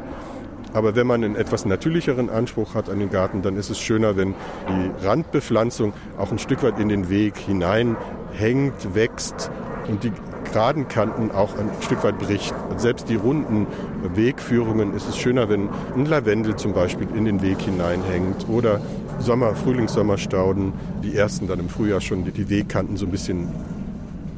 Aber 0.73 0.95
wenn 0.95 1.07
man 1.07 1.23
einen 1.23 1.35
etwas 1.35 1.65
natürlicheren 1.65 2.29
Anspruch 2.29 2.75
hat 2.75 2.89
an 2.89 2.99
den 2.99 3.09
Garten, 3.09 3.41
dann 3.41 3.55
ist 3.55 3.71
es 3.71 3.79
schöner, 3.79 4.17
wenn 4.17 4.35
die 4.67 5.05
Randbepflanzung 5.05 5.93
auch 6.17 6.31
ein 6.31 6.37
Stück 6.37 6.61
weit 6.61 6.79
in 6.79 6.89
den 6.89 7.09
Weg 7.09 7.37
hineinhängt, 7.37 8.93
wächst 8.93 9.49
und 9.87 10.03
die 10.03 10.11
geraden 10.51 10.87
Kanten 10.87 11.31
auch 11.31 11.57
ein 11.57 11.69
Stück 11.81 12.03
weit 12.03 12.17
bricht. 12.19 12.53
Und 12.69 12.79
selbst 12.79 13.09
die 13.09 13.15
runden 13.15 13.67
Wegführungen 14.15 14.93
ist 14.93 15.07
es 15.07 15.17
schöner, 15.17 15.49
wenn 15.49 15.69
ein 15.95 16.05
Lavendel 16.05 16.55
zum 16.55 16.73
Beispiel 16.73 17.07
in 17.15 17.25
den 17.25 17.41
Weg 17.41 17.61
hineinhängt 17.61 18.47
oder 18.49 18.81
Sommer, 19.19 19.55
Frühlings-Sommerstauden, 19.55 20.73
die 21.03 21.15
ersten 21.15 21.47
dann 21.47 21.59
im 21.59 21.69
Frühjahr 21.69 22.01
schon 22.01 22.23
die 22.23 22.49
Wegkanten 22.49 22.97
so 22.97 23.05
ein 23.05 23.11
bisschen 23.11 23.49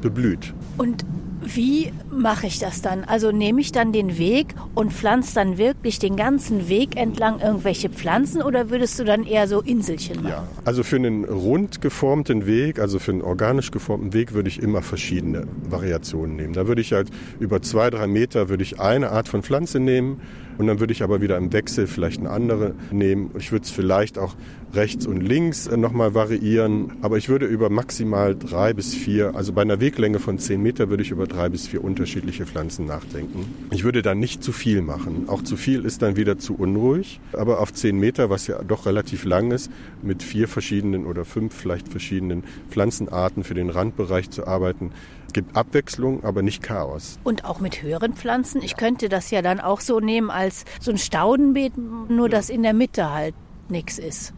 beblüht. 0.00 0.52
Und 0.78 1.04
wie 1.44 1.92
mache 2.10 2.46
ich 2.46 2.58
das 2.58 2.82
dann? 2.82 3.04
Also 3.04 3.32
nehme 3.32 3.60
ich 3.60 3.72
dann 3.72 3.92
den 3.92 4.18
Weg 4.18 4.54
und 4.74 4.92
pflanze 4.92 5.34
dann 5.34 5.58
wirklich 5.58 5.98
den 5.98 6.16
ganzen 6.16 6.68
Weg 6.68 6.96
entlang 6.96 7.40
irgendwelche 7.40 7.88
Pflanzen 7.88 8.42
oder 8.42 8.70
würdest 8.70 8.98
du 8.98 9.04
dann 9.04 9.24
eher 9.24 9.48
so 9.48 9.60
Inselchen 9.60 10.16
machen? 10.22 10.28
Ja, 10.28 10.48
also 10.64 10.82
für 10.82 10.96
einen 10.96 11.24
rund 11.24 11.80
geformten 11.80 12.46
Weg, 12.46 12.78
also 12.78 12.98
für 12.98 13.12
einen 13.12 13.22
organisch 13.22 13.70
geformten 13.70 14.12
Weg 14.12 14.32
würde 14.32 14.48
ich 14.48 14.62
immer 14.62 14.82
verschiedene 14.82 15.46
Variationen 15.68 16.36
nehmen. 16.36 16.52
Da 16.52 16.66
würde 16.66 16.80
ich 16.80 16.92
halt 16.92 17.08
über 17.40 17.62
zwei, 17.62 17.90
drei 17.90 18.06
Meter 18.06 18.48
würde 18.48 18.62
ich 18.62 18.80
eine 18.80 19.10
Art 19.10 19.28
von 19.28 19.42
Pflanze 19.42 19.80
nehmen 19.80 20.20
Und 20.58 20.66
dann 20.66 20.80
würde 20.80 20.92
ich 20.92 21.02
aber 21.02 21.20
wieder 21.20 21.36
im 21.36 21.52
Wechsel 21.52 21.86
vielleicht 21.86 22.20
eine 22.20 22.30
andere 22.30 22.74
nehmen. 22.90 23.30
Ich 23.38 23.52
würde 23.52 23.64
es 23.64 23.70
vielleicht 23.70 24.18
auch 24.18 24.34
rechts 24.74 25.06
und 25.06 25.20
links 25.20 25.66
äh, 25.66 25.76
nochmal 25.76 26.14
variieren. 26.14 26.92
Aber 27.02 27.18
ich 27.18 27.28
würde 27.28 27.46
über 27.46 27.70
maximal 27.70 28.34
drei 28.34 28.72
bis 28.72 28.94
vier, 28.94 29.34
also 29.34 29.52
bei 29.52 29.62
einer 29.62 29.80
Weglänge 29.80 30.18
von 30.18 30.38
zehn 30.38 30.62
Meter 30.62 30.88
würde 30.90 31.02
ich 31.02 31.10
über 31.10 31.26
drei 31.26 31.48
bis 31.48 31.66
vier 31.66 31.84
unterschiedliche 31.84 32.46
Pflanzen 32.46 32.86
nachdenken. 32.86 33.46
Ich 33.70 33.84
würde 33.84 34.02
dann 34.02 34.18
nicht 34.18 34.42
zu 34.42 34.52
viel 34.52 34.82
machen. 34.82 35.28
Auch 35.28 35.42
zu 35.42 35.56
viel 35.56 35.84
ist 35.84 36.02
dann 36.02 36.16
wieder 36.16 36.38
zu 36.38 36.54
unruhig. 36.54 37.20
Aber 37.32 37.60
auf 37.60 37.72
zehn 37.72 37.98
Meter, 37.98 38.30
was 38.30 38.46
ja 38.46 38.62
doch 38.62 38.86
relativ 38.86 39.24
lang 39.24 39.50
ist, 39.50 39.70
mit 40.02 40.22
vier 40.22 40.48
verschiedenen 40.48 41.06
oder 41.06 41.24
fünf 41.24 41.54
vielleicht 41.54 41.88
verschiedenen 41.88 42.44
Pflanzenarten 42.70 43.44
für 43.44 43.54
den 43.54 43.70
Randbereich 43.70 44.30
zu 44.30 44.46
arbeiten, 44.46 44.90
gibt 45.32 45.56
Abwechslung, 45.56 46.24
aber 46.24 46.42
nicht 46.42 46.62
Chaos. 46.62 47.18
Und 47.24 47.44
auch 47.44 47.60
mit 47.60 47.82
höheren 47.82 48.14
Pflanzen. 48.14 48.62
Ich 48.62 48.76
könnte 48.76 49.08
das 49.08 49.30
ja 49.30 49.42
dann 49.42 49.60
auch 49.60 49.80
so 49.80 50.00
nehmen 50.00 50.30
als 50.30 50.64
so 50.80 50.90
ein 50.90 50.98
Staudenbeet, 50.98 51.74
nur 51.76 52.28
dass 52.28 52.50
in 52.50 52.62
der 52.62 52.74
Mitte 52.74 53.10
halt 53.10 53.34
nichts 53.68 53.98
ist. 53.98 54.32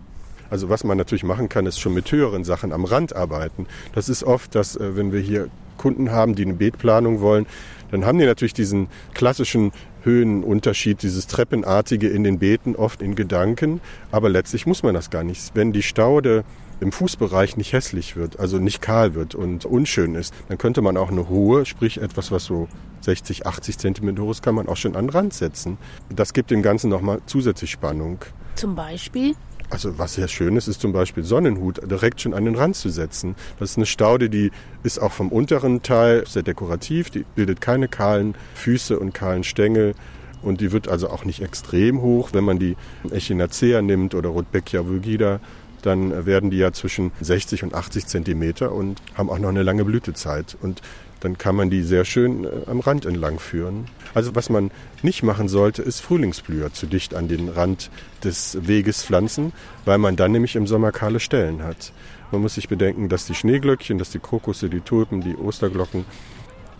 Also 0.51 0.69
was 0.69 0.85
man 0.85 0.97
natürlich 0.97 1.25
machen 1.25 1.49
kann, 1.49 1.67
ist 1.67 1.81
schon 1.81 1.95
mit 1.95 2.11
höheren 2.13 2.45
Sachen 2.45 2.73
am 2.73 2.85
Rand 2.85 3.17
arbeiten. 3.17 3.67
Das 3.93 4.09
ist 4.09 4.23
oft, 4.23 4.55
dass 4.55 4.77
äh, 4.77 4.97
wenn 4.97 5.13
wir 5.13 5.21
hier 5.21 5.49
Kunden 5.77 6.13
haben, 6.13 6.35
die 6.35 6.45
eine 6.45 6.55
Beetplanung 6.55 7.21
wollen, 7.21 7.47
dann 7.95 8.05
haben 8.05 8.19
die 8.19 8.27
natürlich 8.27 8.55
diesen 8.55 8.89
klassischen 9.15 9.73
Höhenunterschied, 10.03 11.03
dieses 11.03 11.29
Treppenartige 11.29 12.09
in 12.09 12.25
den 12.25 12.41
Beeten 12.41 12.75
oft 12.75 13.01
in 13.01 13.15
Gedanken. 13.15 13.81
Aber 14.11 14.29
letztlich 14.29 14.67
muss 14.67 14.83
man 14.83 14.95
das 14.95 15.11
gar 15.11 15.23
nicht. 15.23 15.53
Wenn 15.55 15.73
die 15.73 15.83
Staude 15.83 16.45
im 16.81 16.91
Fußbereich 16.91 17.57
nicht 17.57 17.73
hässlich 17.73 18.17
wird, 18.17 18.41
also 18.41 18.59
nicht 18.59 18.83
kahl 18.83 19.15
wird 19.15 19.37
und 19.37 19.65
unschön 19.65 20.17
ist, 20.17 20.35
dann 20.49 20.59
könnte 20.59 20.83
man 20.83 20.97
auch 20.97 21.11
eine 21.11 21.29
hohe, 21.29 21.65
sprich 21.67 21.99
etwas, 22.03 22.33
was 22.33 22.45
so 22.45 22.69
60, 23.03 23.47
80 23.47 23.79
Zentimeter 23.79 24.23
hoch 24.23 24.33
ist, 24.33 24.43
kann 24.43 24.57
man 24.57 24.69
auch 24.69 24.77
schon 24.77 24.97
an 24.97 25.07
den 25.07 25.11
Rand 25.11 25.33
setzen. 25.33 25.79
Das 26.15 26.33
gibt 26.33 26.51
dem 26.51 26.63
Ganzen 26.63 26.91
nochmal 26.91 27.21
zusätzlich 27.27 27.71
Spannung. 27.71 28.19
Zum 28.57 28.75
Beispiel? 28.75 29.35
Also 29.75 29.99
was 29.99 30.15
sehr 30.15 30.29
schön 30.29 30.57
ist, 30.57 30.69
ist 30.69 30.81
zum 30.81 30.93
Beispiel 30.93 31.25
Sonnenhut 31.25 31.81
direkt 31.91 32.21
schon 32.21 32.33
an 32.33 32.45
den 32.45 32.55
Rand 32.55 32.77
zu 32.77 32.91
setzen. 32.91 33.35
Das 33.59 33.73
ist 33.73 33.77
eine 33.77 33.87
Staude, 33.87 34.31
die 34.31 34.53
ist 34.85 35.01
auch 35.01 35.11
vom 35.11 35.31
unteren 35.31 35.83
Teil 35.83 36.25
sehr 36.29 36.45
dekorativ, 36.45 37.11
die 37.11 37.25
bildet 37.35 37.61
keine 37.61 37.89
kahlen 37.89 38.37
Füße 38.55 38.97
und 38.97 39.15
kahlen 39.15 39.43
Stängel 39.43 39.97
und 40.43 40.61
die 40.61 40.71
wird 40.71 40.87
also 40.87 41.11
auch 41.11 41.25
nicht 41.25 41.43
extrem 41.43 42.03
hoch. 42.03 42.29
Wenn 42.33 42.45
man 42.45 42.61
die 42.61 42.77
Echinacea 43.11 43.83
nimmt 43.83 44.15
oder 44.15 44.29
Rudbeckia 44.29 44.87
vulgida, 44.87 45.41
dann 45.85 46.27
werden 46.27 46.51
die 46.51 46.57
ja 46.59 46.73
zwischen 46.73 47.13
60 47.21 47.63
und 47.63 47.75
80 47.75 48.07
Zentimeter 48.07 48.73
und 48.73 49.03
haben 49.15 49.29
auch 49.29 49.39
noch 49.39 49.51
eine 49.51 49.63
lange 49.63 49.85
Blütezeit. 49.85 50.57
Und 50.61 50.81
dann 51.21 51.39
kann 51.39 51.57
man 51.57 51.71
die 51.71 51.83
sehr 51.83 52.05
schön 52.05 52.45
äh, 52.45 52.49
am 52.67 52.81
Rand 52.81 53.07
entlang 53.07 53.39
führen. 53.39 53.87
Also 54.13 54.35
was 54.35 54.51
man 54.51 54.71
nicht 55.03 55.23
machen 55.23 55.49
sollte, 55.49 55.83
ist 55.83 56.01
Frühlingsblüher 56.01 56.73
zu 56.73 56.87
dicht 56.87 57.15
an 57.15 57.29
den 57.29 57.49
Rand 57.49 57.91
des 58.23 58.59
Weges 58.67 59.05
pflanzen, 59.05 59.53
weil 59.85 59.99
man 59.99 60.17
dann 60.17 60.33
nämlich 60.33 60.57
im 60.57 60.67
Sommer 60.67 60.93
kahle 60.93 61.21
Stellen 61.21 61.63
hat. 61.63 61.93
Man 62.31 62.41
muss 62.41 62.55
sich 62.55 62.69
bedenken, 62.69 63.09
dass 63.09 63.27
die 63.27 63.35
Schneeglöckchen, 63.35 63.99
dass 63.99 64.11
die 64.11 64.19
Krokusse, 64.19 64.69
die 64.69 64.81
Tulpen, 64.81 65.21
die 65.21 65.37
Osterglocken, 65.37 66.05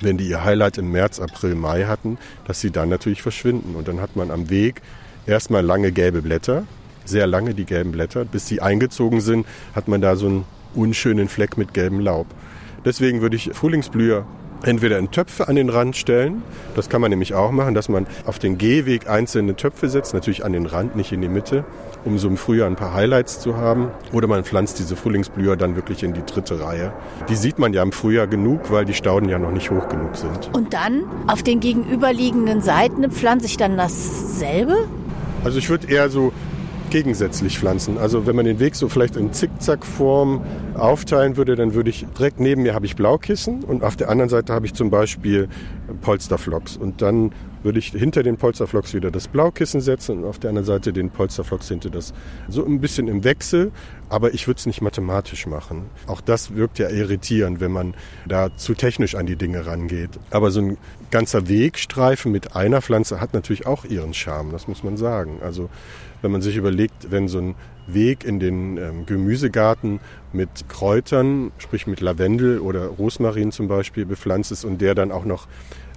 wenn 0.01 0.19
die 0.19 0.29
ihr 0.29 0.45
Highlight 0.45 0.79
im 0.79 0.91
März, 0.91 1.21
April, 1.21 1.55
Mai 1.55 1.85
hatten, 1.85 2.19
dass 2.47 2.61
sie 2.61 2.71
dann 2.71 2.89
natürlich 2.89 3.23
verschwinden. 3.23 3.77
Und 3.77 3.89
dann 3.89 4.01
hat 4.01 4.17
man 4.17 4.31
am 4.31 4.51
Weg 4.51 4.83
erstmal 5.27 5.65
lange 5.65 5.93
gelbe 5.93 6.23
Blätter, 6.23 6.65
sehr 7.05 7.27
lange 7.27 7.55
die 7.55 7.65
gelben 7.65 7.93
Blätter. 7.93 8.25
Bis 8.25 8.47
sie 8.47 8.61
eingezogen 8.61 9.21
sind, 9.21 9.47
hat 9.75 9.89
man 9.89 10.01
da 10.01 10.17
so 10.17 10.27
einen 10.27 10.45
unschönen 10.75 11.29
Fleck 11.29 11.57
mit 11.57 11.75
gelbem 11.75 12.01
Laub. 12.01 12.27
Deswegen 12.85 13.21
würde 13.21 13.37
ich 13.37 13.51
Frühlingsblüher 13.53 14.27
entweder 14.67 14.99
in 14.99 15.11
Töpfe 15.11 15.49
an 15.49 15.57
den 15.57 15.69
Rand 15.69 15.97
stellen. 15.97 16.43
Das 16.75 16.89
kann 16.89 17.01
man 17.01 17.11
nämlich 17.11 17.35
auch 17.35 17.51
machen, 17.51 17.75
dass 17.75 17.89
man 17.89 18.07
auf 18.25 18.39
den 18.39 18.59
Gehweg 18.59 19.09
einzelne 19.09 19.57
Töpfe 19.57 19.89
setzt, 19.89 20.15
natürlich 20.15 20.45
an 20.45 20.53
den 20.53 20.67
Rand, 20.67 20.97
nicht 20.97 21.13
in 21.13 21.21
die 21.21 21.29
Mitte, 21.29 21.65
um 22.05 22.19
so 22.19 22.29
im 22.29 22.37
Frühjahr 22.37 22.69
ein 22.69 22.77
paar 22.77 22.95
Highlights 22.95 23.41
zu 23.41 23.57
haben. 23.57 23.89
Oder 24.13 24.27
man 24.27 24.45
pflanzt 24.45 24.79
diese 24.79 24.97
Frühlingsblüher 24.97 25.57
dann 25.57 25.77
wirklich 25.77 26.03
in 26.03 26.15
die 26.15 26.25
dritte 26.25 26.61
Reihe. 26.61 26.93
Die 27.29 27.37
sieht 27.37 27.59
man 27.59 27.73
ja 27.73 27.83
im 27.83 27.93
Frühjahr 27.93 28.27
genug, 28.27 28.71
weil 28.71 28.85
die 28.85 28.95
Stauden 28.95 29.29
ja 29.29 29.39
noch 29.39 29.53
nicht 29.53 29.71
hoch 29.71 29.89
genug 29.89 30.17
sind. 30.17 30.51
Und 30.53 30.73
dann 30.73 31.05
auf 31.27 31.43
den 31.43 31.61
gegenüberliegenden 31.61 32.61
Seiten 32.61 33.11
pflanze 33.11 33.47
ich 33.47 33.57
dann 33.57 33.77
dasselbe? 33.77 34.77
Also 35.45 35.59
ich 35.59 35.69
würde 35.69 35.89
eher 35.89 36.09
so 36.09 36.33
gegensätzlich 36.91 37.59
pflanzen. 37.59 37.99
Also 37.99 38.27
wenn 38.27 38.37
man 38.37 38.45
den 38.45 38.61
Weg 38.61 38.75
so 38.75 38.89
vielleicht 38.89 39.17
in 39.17 39.33
Zickzackform 39.33 40.43
aufteilen 40.75 41.37
würde, 41.37 41.57
dann 41.57 41.75
würde 41.75 41.91
ich 41.91 42.07
direkt 42.17 42.41
neben 42.41 42.63
mir 42.63 42.75
habe 42.75 42.87
ich 42.87 42.97
Blaukissen 42.97 43.65
und 43.65 43.83
auf 43.83 43.97
der 43.97 44.09
anderen 44.09 44.29
Seite 44.29 44.53
habe 44.53 44.67
ich 44.67 44.75
zum 44.75 44.91
Beispiel 44.91 45.49
Polsterflocks. 46.01 46.77
Und 46.77 47.03
dann 47.03 47.33
würde 47.65 47.79
ich 47.79 47.89
hinter 47.89 48.23
den 48.23 48.37
Polsterflocks 48.37 48.93
wieder 48.95 49.11
das 49.11 49.27
Blaukissen 49.27 49.81
setzen 49.81 50.19
und 50.19 50.25
auf 50.25 50.39
der 50.39 50.51
anderen 50.51 50.67
Seite 50.67 50.93
den 50.93 51.11
Polsterflocks 51.11 51.69
hinter 51.69 51.91
das. 51.91 52.13
So 52.49 52.65
ein 52.65 52.81
bisschen 52.81 53.09
im 53.09 53.25
Wechsel, 53.25 53.73
aber 54.11 54.35
ich 54.35 54.47
würde 54.47 54.59
es 54.59 54.67
nicht 54.67 54.83
mathematisch 54.83 55.47
machen. 55.47 55.87
Auch 56.07 56.21
das 56.21 56.55
wirkt 56.55 56.79
ja 56.79 56.91
irritierend, 56.91 57.61
wenn 57.61 57.73
man 57.73 57.95
da 58.27 58.55
zu 58.57 58.75
technisch 58.75 59.15
an 59.15 59.27
die 59.27 59.37
Dinge 59.37 59.67
rangeht. 59.67 60.11
Aber 60.31 60.51
so 60.51 60.61
ein 60.61 60.77
ganzer 61.11 61.49
Wegstreifen 61.49 62.31
mit 62.31 62.55
einer 62.55 62.83
Pflanze 62.83 63.21
hat 63.21 63.33
natürlich 63.33 63.67
auch 63.67 63.85
ihren 63.85 64.13
Charme, 64.13 64.53
das 64.53 64.69
muss 64.69 64.85
man 64.85 64.97
sagen. 64.97 65.39
Also 65.43 65.71
wenn 66.25 66.33
man 66.33 66.43
sich 66.43 66.57
überlegt, 66.57 67.11
wenn 67.11 67.29
so 67.29 67.39
ein 67.39 67.55
Weg 67.87 68.25
in 68.25 68.41
den 68.41 68.79
ähm, 68.79 69.05
Gemüsegarten 69.05 70.01
mit 70.33 70.69
Kräutern, 70.71 71.53
sprich 71.59 71.87
mit 71.87 72.01
Lavendel 72.01 72.61
oder 72.61 72.87
Rosmarin 72.87 73.53
zum 73.53 73.69
Beispiel 73.69 74.07
bepflanzt 74.07 74.51
ist 74.51 74.65
und 74.65 74.81
der 74.81 74.95
dann 74.95 75.13
auch 75.13 75.27
noch 75.27 75.47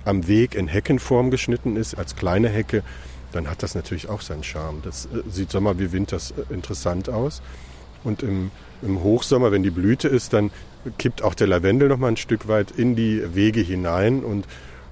am 0.04 0.28
Weg 0.28 0.54
in 0.54 0.68
Heckenform 0.68 1.32
geschnitten 1.32 1.78
ist, 1.78 1.98
als 1.98 2.18
kleine 2.18 2.50
Hecke, 2.50 2.84
dann 3.32 3.50
hat 3.50 3.64
das 3.64 3.74
natürlich 3.74 4.10
auch 4.10 4.20
seinen 4.20 4.44
Charme. 4.44 4.82
Das 4.84 5.06
äh, 5.06 5.30
sieht 5.30 5.50
Sommer 5.50 5.80
wie 5.80 5.94
Winter 5.94 6.18
äh, 6.18 6.54
interessant 6.54 7.10
aus. 7.10 7.42
Und 8.04 8.22
im, 8.22 8.52
im 8.82 9.02
Hochsommer, 9.02 9.54
wenn 9.54 9.64
die 9.64 9.72
Blüte 9.72 10.10
ist, 10.10 10.34
dann 10.34 10.52
kippt 10.98 11.24
auch 11.24 11.36
der 11.36 11.48
Lavendel 11.48 11.88
noch 11.88 11.98
mal 11.98 12.10
ein 12.10 12.18
Stück 12.18 12.50
weit 12.50 12.72
in 12.72 12.98
die 12.98 13.24
Wege 13.34 13.62
hinein 13.62 14.26
und 14.26 14.46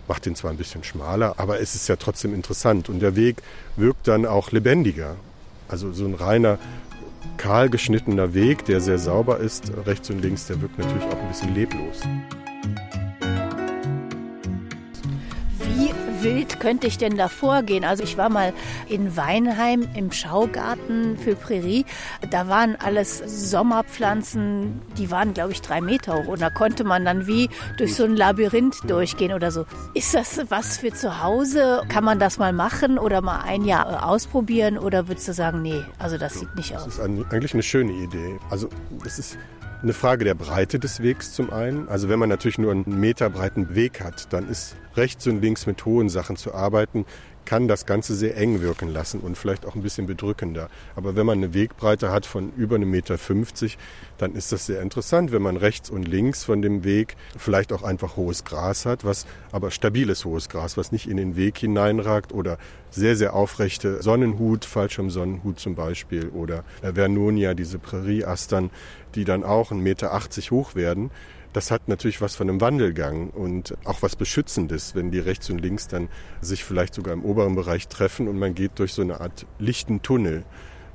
macht 0.07 0.25
den 0.25 0.35
zwar 0.35 0.51
ein 0.51 0.57
bisschen 0.57 0.83
schmaler, 0.83 1.35
aber 1.37 1.59
es 1.59 1.75
ist 1.75 1.87
ja 1.87 1.95
trotzdem 1.95 2.33
interessant 2.33 2.89
und 2.89 2.99
der 2.99 3.15
Weg 3.15 3.37
wirkt 3.75 4.07
dann 4.07 4.25
auch 4.25 4.51
lebendiger. 4.51 5.15
Also 5.67 5.91
so 5.93 6.05
ein 6.05 6.13
reiner 6.13 6.59
kahl 7.37 7.69
geschnittener 7.69 8.33
Weg, 8.33 8.65
der 8.65 8.81
sehr 8.81 8.99
sauber 8.99 9.39
ist, 9.39 9.71
rechts 9.85 10.09
und 10.09 10.21
links, 10.21 10.47
der 10.47 10.61
wirkt 10.61 10.77
natürlich 10.77 11.03
auch 11.05 11.19
ein 11.19 11.27
bisschen 11.27 11.55
leblos. 11.55 12.01
Wild 16.25 16.59
könnte 16.59 16.87
ich 16.87 16.97
denn 16.97 17.17
da 17.17 17.29
vorgehen? 17.29 17.85
Also 17.85 18.03
ich 18.03 18.17
war 18.17 18.29
mal 18.29 18.51
in 18.89 19.15
Weinheim 19.15 19.87
im 19.95 20.11
Schaugarten 20.11 21.17
für 21.17 21.35
Prärie. 21.35 21.85
Da 22.31 22.47
waren 22.47 22.75
alles 22.83 23.19
Sommerpflanzen, 23.51 24.81
die 24.97 25.11
waren, 25.11 25.35
glaube 25.35 25.51
ich, 25.51 25.61
drei 25.61 25.81
Meter 25.81 26.15
hoch. 26.15 26.27
Und 26.27 26.41
da 26.41 26.49
konnte 26.49 26.83
man 26.83 27.05
dann 27.05 27.27
wie 27.27 27.49
durch 27.77 27.95
so 27.95 28.05
ein 28.05 28.15
Labyrinth 28.15 28.89
durchgehen 28.89 29.33
oder 29.33 29.51
so. 29.51 29.65
Ist 29.93 30.15
das 30.15 30.41
was 30.49 30.79
für 30.79 30.91
zu 30.91 31.21
Hause? 31.21 31.83
Kann 31.89 32.03
man 32.03 32.17
das 32.17 32.39
mal 32.39 32.53
machen 32.53 32.97
oder 32.97 33.21
mal 33.21 33.41
ein 33.41 33.63
Jahr 33.63 33.91
äh, 33.91 34.03
ausprobieren? 34.03 34.79
Oder 34.79 35.07
würdest 35.07 35.27
du 35.27 35.33
sagen, 35.33 35.61
nee, 35.61 35.83
also 35.99 36.17
das 36.17 36.39
sieht 36.39 36.55
nicht 36.55 36.75
aus? 36.75 36.85
Das 36.85 36.97
ist 36.97 36.99
eigentlich 37.01 37.53
eine 37.53 37.63
schöne 37.63 37.91
Idee. 37.91 38.39
Also 38.49 38.69
das 39.03 39.19
ist 39.19 39.37
eine 39.85 39.93
Frage 39.93 40.25
der 40.25 40.33
Breite 40.33 40.79
des 40.79 41.03
Wegs 41.03 41.33
zum 41.33 41.53
einen. 41.53 41.87
Also 41.89 42.09
wenn 42.09 42.17
man 42.17 42.27
natürlich 42.27 42.57
nur 42.57 42.71
einen 42.71 42.99
Meter 42.99 43.29
breiten 43.29 43.75
Weg 43.75 44.03
hat, 44.03 44.33
dann 44.33 44.49
ist 44.49 44.75
rechts 44.95 45.27
und 45.27 45.43
links 45.43 45.67
mit 45.67 45.85
hohen 45.85 46.09
Sachen 46.09 46.37
zu 46.37 46.55
arbeiten, 46.55 47.05
kann 47.45 47.67
das 47.67 47.85
Ganze 47.85 48.15
sehr 48.15 48.37
eng 48.37 48.61
wirken 48.61 48.91
lassen 48.91 49.19
und 49.19 49.37
vielleicht 49.37 49.65
auch 49.65 49.75
ein 49.75 49.81
bisschen 49.81 50.07
bedrückender. 50.07 50.69
Aber 50.95 51.15
wenn 51.15 51.25
man 51.25 51.37
eine 51.37 51.53
Wegbreite 51.53 52.11
hat 52.11 52.25
von 52.25 52.51
über 52.57 52.75
einem 52.75 52.89
Meter, 52.89 53.17
50, 53.17 53.77
dann 54.17 54.35
ist 54.35 54.51
das 54.51 54.65
sehr 54.65 54.81
interessant, 54.81 55.31
wenn 55.31 55.41
man 55.41 55.57
rechts 55.57 55.89
und 55.89 56.07
links 56.07 56.43
von 56.43 56.61
dem 56.61 56.83
Weg 56.83 57.15
vielleicht 57.37 57.71
auch 57.73 57.83
einfach 57.83 58.17
hohes 58.17 58.43
Gras 58.43 58.85
hat, 58.85 59.05
was 59.05 59.25
aber 59.51 59.71
stabiles 59.71 60.25
hohes 60.25 60.49
Gras, 60.49 60.77
was 60.77 60.91
nicht 60.91 61.07
in 61.07 61.17
den 61.17 61.35
Weg 61.35 61.57
hineinragt 61.57 62.33
oder 62.33 62.57
sehr, 62.89 63.15
sehr 63.15 63.33
aufrechte 63.33 64.01
Sonnenhut, 64.01 64.65
Fallschirmsonnenhut 64.65 65.59
zum 65.59 65.75
Beispiel 65.75 66.29
oder 66.29 66.63
Vernonia, 66.81 67.53
diese 67.53 67.77
Prärieastern, 67.77 68.69
die 69.15 69.25
dann 69.25 69.43
auch 69.43 69.71
1,80 69.71 69.75
Meter 69.75 70.11
hoch 70.51 70.75
werden 70.75 71.11
das 71.55 71.71
hat 71.71 71.87
natürlich 71.87 72.19
was 72.21 72.35
von 72.35 72.49
einem 72.49 72.59
Wandelgang 72.59 73.29
und 73.29 73.77
auch 73.85 74.01
was 74.01 74.17
Beschützendes, 74.17 74.93
wenn 74.93 75.09
die 75.09 75.19
rechts 75.19 75.49
und 75.49 75.59
links 75.59 75.87
dann 75.87 76.09
sich 76.41 76.65
vielleicht 76.65 76.93
sogar 76.93 77.13
im 77.13 77.23
oberen 77.23 77.55
Bereich 77.55 77.87
treffen 77.87 78.27
und 78.27 78.37
man 78.37 78.53
geht 78.53 78.77
durch 78.77 78.93
so 78.93 79.01
eine 79.01 79.21
Art 79.21 79.45
lichten 79.57 80.01
Tunnel. 80.01 80.43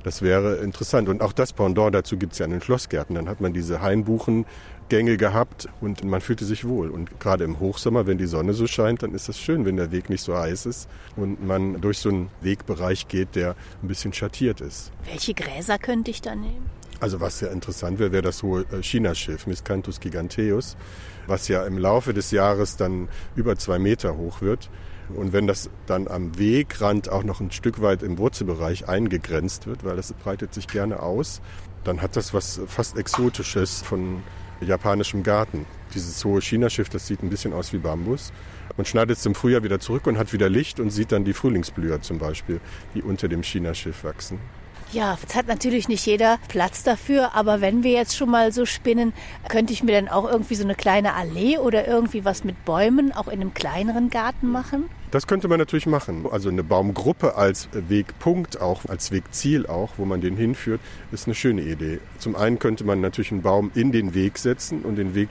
Das 0.03 0.21
wäre 0.21 0.57
interessant. 0.57 1.09
Und 1.09 1.21
auch 1.21 1.33
das 1.33 1.53
Pendant 1.53 1.95
dazu 1.95 2.17
gibt 2.17 2.33
es 2.33 2.39
ja 2.39 2.45
in 2.45 2.51
den 2.51 2.61
Schlossgärten. 2.61 3.15
Dann 3.15 3.27
hat 3.27 3.41
man 3.41 3.53
diese 3.53 3.81
Hainbuchengänge 3.81 5.17
gehabt 5.17 5.67
und 5.79 6.03
man 6.03 6.21
fühlte 6.21 6.45
sich 6.45 6.67
wohl. 6.67 6.89
Und 6.89 7.19
gerade 7.19 7.43
im 7.43 7.59
Hochsommer, 7.59 8.05
wenn 8.05 8.19
die 8.19 8.27
Sonne 8.27 8.53
so 8.53 8.67
scheint, 8.67 9.01
dann 9.01 9.15
ist 9.15 9.29
das 9.29 9.39
schön, 9.39 9.65
wenn 9.65 9.77
der 9.77 9.91
Weg 9.91 10.09
nicht 10.11 10.21
so 10.21 10.37
heiß 10.37 10.67
ist 10.67 10.87
und 11.15 11.45
man 11.45 11.81
durch 11.81 11.97
so 11.99 12.09
einen 12.09 12.29
Wegbereich 12.41 13.07
geht, 13.07 13.35
der 13.35 13.55
ein 13.81 13.87
bisschen 13.87 14.13
schattiert 14.13 14.61
ist. 14.61 14.91
Welche 15.05 15.33
Gräser 15.33 15.79
könnte 15.79 16.11
ich 16.11 16.21
da 16.21 16.35
nehmen? 16.35 16.80
Also 17.01 17.19
was 17.19 17.41
ja 17.41 17.47
interessant 17.47 17.97
wäre, 17.97 18.11
wäre 18.11 18.21
das 18.21 18.43
hohe 18.43 18.61
äh, 18.71 18.81
Chinaschiff 18.81 19.47
Miscanthus 19.47 19.99
giganteus, 19.99 20.77
was 21.25 21.47
ja 21.47 21.65
im 21.65 21.79
Laufe 21.79 22.13
des 22.13 22.29
Jahres 22.29 22.77
dann 22.77 23.09
über 23.35 23.57
zwei 23.57 23.79
Meter 23.79 24.15
hoch 24.17 24.41
wird. 24.41 24.69
Und 25.09 25.33
wenn 25.33 25.47
das 25.47 25.71
dann 25.87 26.07
am 26.07 26.37
Wegrand 26.37 27.09
auch 27.09 27.23
noch 27.23 27.41
ein 27.41 27.51
Stück 27.51 27.81
weit 27.81 28.03
im 28.03 28.19
Wurzelbereich 28.19 28.87
eingegrenzt 28.87 29.65
wird, 29.65 29.83
weil 29.83 29.95
das 29.95 30.13
breitet 30.13 30.53
sich 30.53 30.67
gerne 30.67 31.01
aus, 31.01 31.41
dann 31.83 32.03
hat 32.03 32.15
das 32.15 32.35
was 32.35 32.61
fast 32.67 32.95
Exotisches 32.97 33.81
von 33.81 34.21
japanischem 34.61 35.23
Garten. 35.23 35.65
Dieses 35.95 36.23
hohe 36.23 36.39
Chinaschiff, 36.39 36.89
das 36.89 37.07
sieht 37.07 37.23
ein 37.23 37.31
bisschen 37.31 37.51
aus 37.51 37.73
wie 37.73 37.79
Bambus. 37.79 38.31
Man 38.77 38.85
schneidet 38.85 39.17
es 39.17 39.25
im 39.25 39.33
Frühjahr 39.33 39.63
wieder 39.63 39.79
zurück 39.79 40.05
und 40.05 40.19
hat 40.19 40.33
wieder 40.33 40.49
Licht 40.49 40.79
und 40.79 40.91
sieht 40.91 41.11
dann 41.11 41.25
die 41.25 41.33
Frühlingsblüher 41.33 42.01
zum 42.01 42.19
Beispiel, 42.19 42.61
die 42.93 43.01
unter 43.01 43.27
dem 43.27 43.41
Chinaschiff 43.41 44.03
wachsen. 44.03 44.39
Ja, 44.93 45.17
es 45.25 45.35
hat 45.35 45.47
natürlich 45.47 45.87
nicht 45.87 46.05
jeder 46.05 46.37
Platz 46.49 46.83
dafür, 46.83 47.33
aber 47.33 47.61
wenn 47.61 47.81
wir 47.81 47.91
jetzt 47.91 48.17
schon 48.17 48.29
mal 48.29 48.51
so 48.51 48.65
spinnen, 48.65 49.13
könnte 49.47 49.71
ich 49.71 49.83
mir 49.83 49.93
dann 49.93 50.09
auch 50.09 50.29
irgendwie 50.29 50.55
so 50.55 50.65
eine 50.65 50.75
kleine 50.75 51.13
Allee 51.13 51.57
oder 51.57 51.87
irgendwie 51.87 52.25
was 52.25 52.43
mit 52.43 52.65
Bäumen 52.65 53.13
auch 53.13 53.29
in 53.29 53.39
einem 53.39 53.53
kleineren 53.53 54.09
Garten 54.09 54.51
machen? 54.51 54.89
Das 55.11 55.27
könnte 55.27 55.47
man 55.47 55.59
natürlich 55.59 55.85
machen. 55.85 56.25
Also 56.29 56.49
eine 56.49 56.63
Baumgruppe 56.63 57.35
als 57.35 57.69
Wegpunkt 57.71 58.59
auch, 58.59 58.83
als 58.89 59.11
Wegziel 59.11 59.65
auch, 59.65 59.91
wo 59.95 60.03
man 60.03 60.19
den 60.19 60.35
hinführt, 60.35 60.81
ist 61.13 61.25
eine 61.25 61.35
schöne 61.35 61.61
Idee. 61.61 61.99
Zum 62.17 62.35
einen 62.35 62.59
könnte 62.59 62.83
man 62.83 62.99
natürlich 62.99 63.31
einen 63.31 63.43
Baum 63.43 63.71
in 63.75 63.93
den 63.93 64.13
Weg 64.13 64.37
setzen 64.37 64.81
und 64.81 64.97
den 64.97 65.15
Weg 65.15 65.29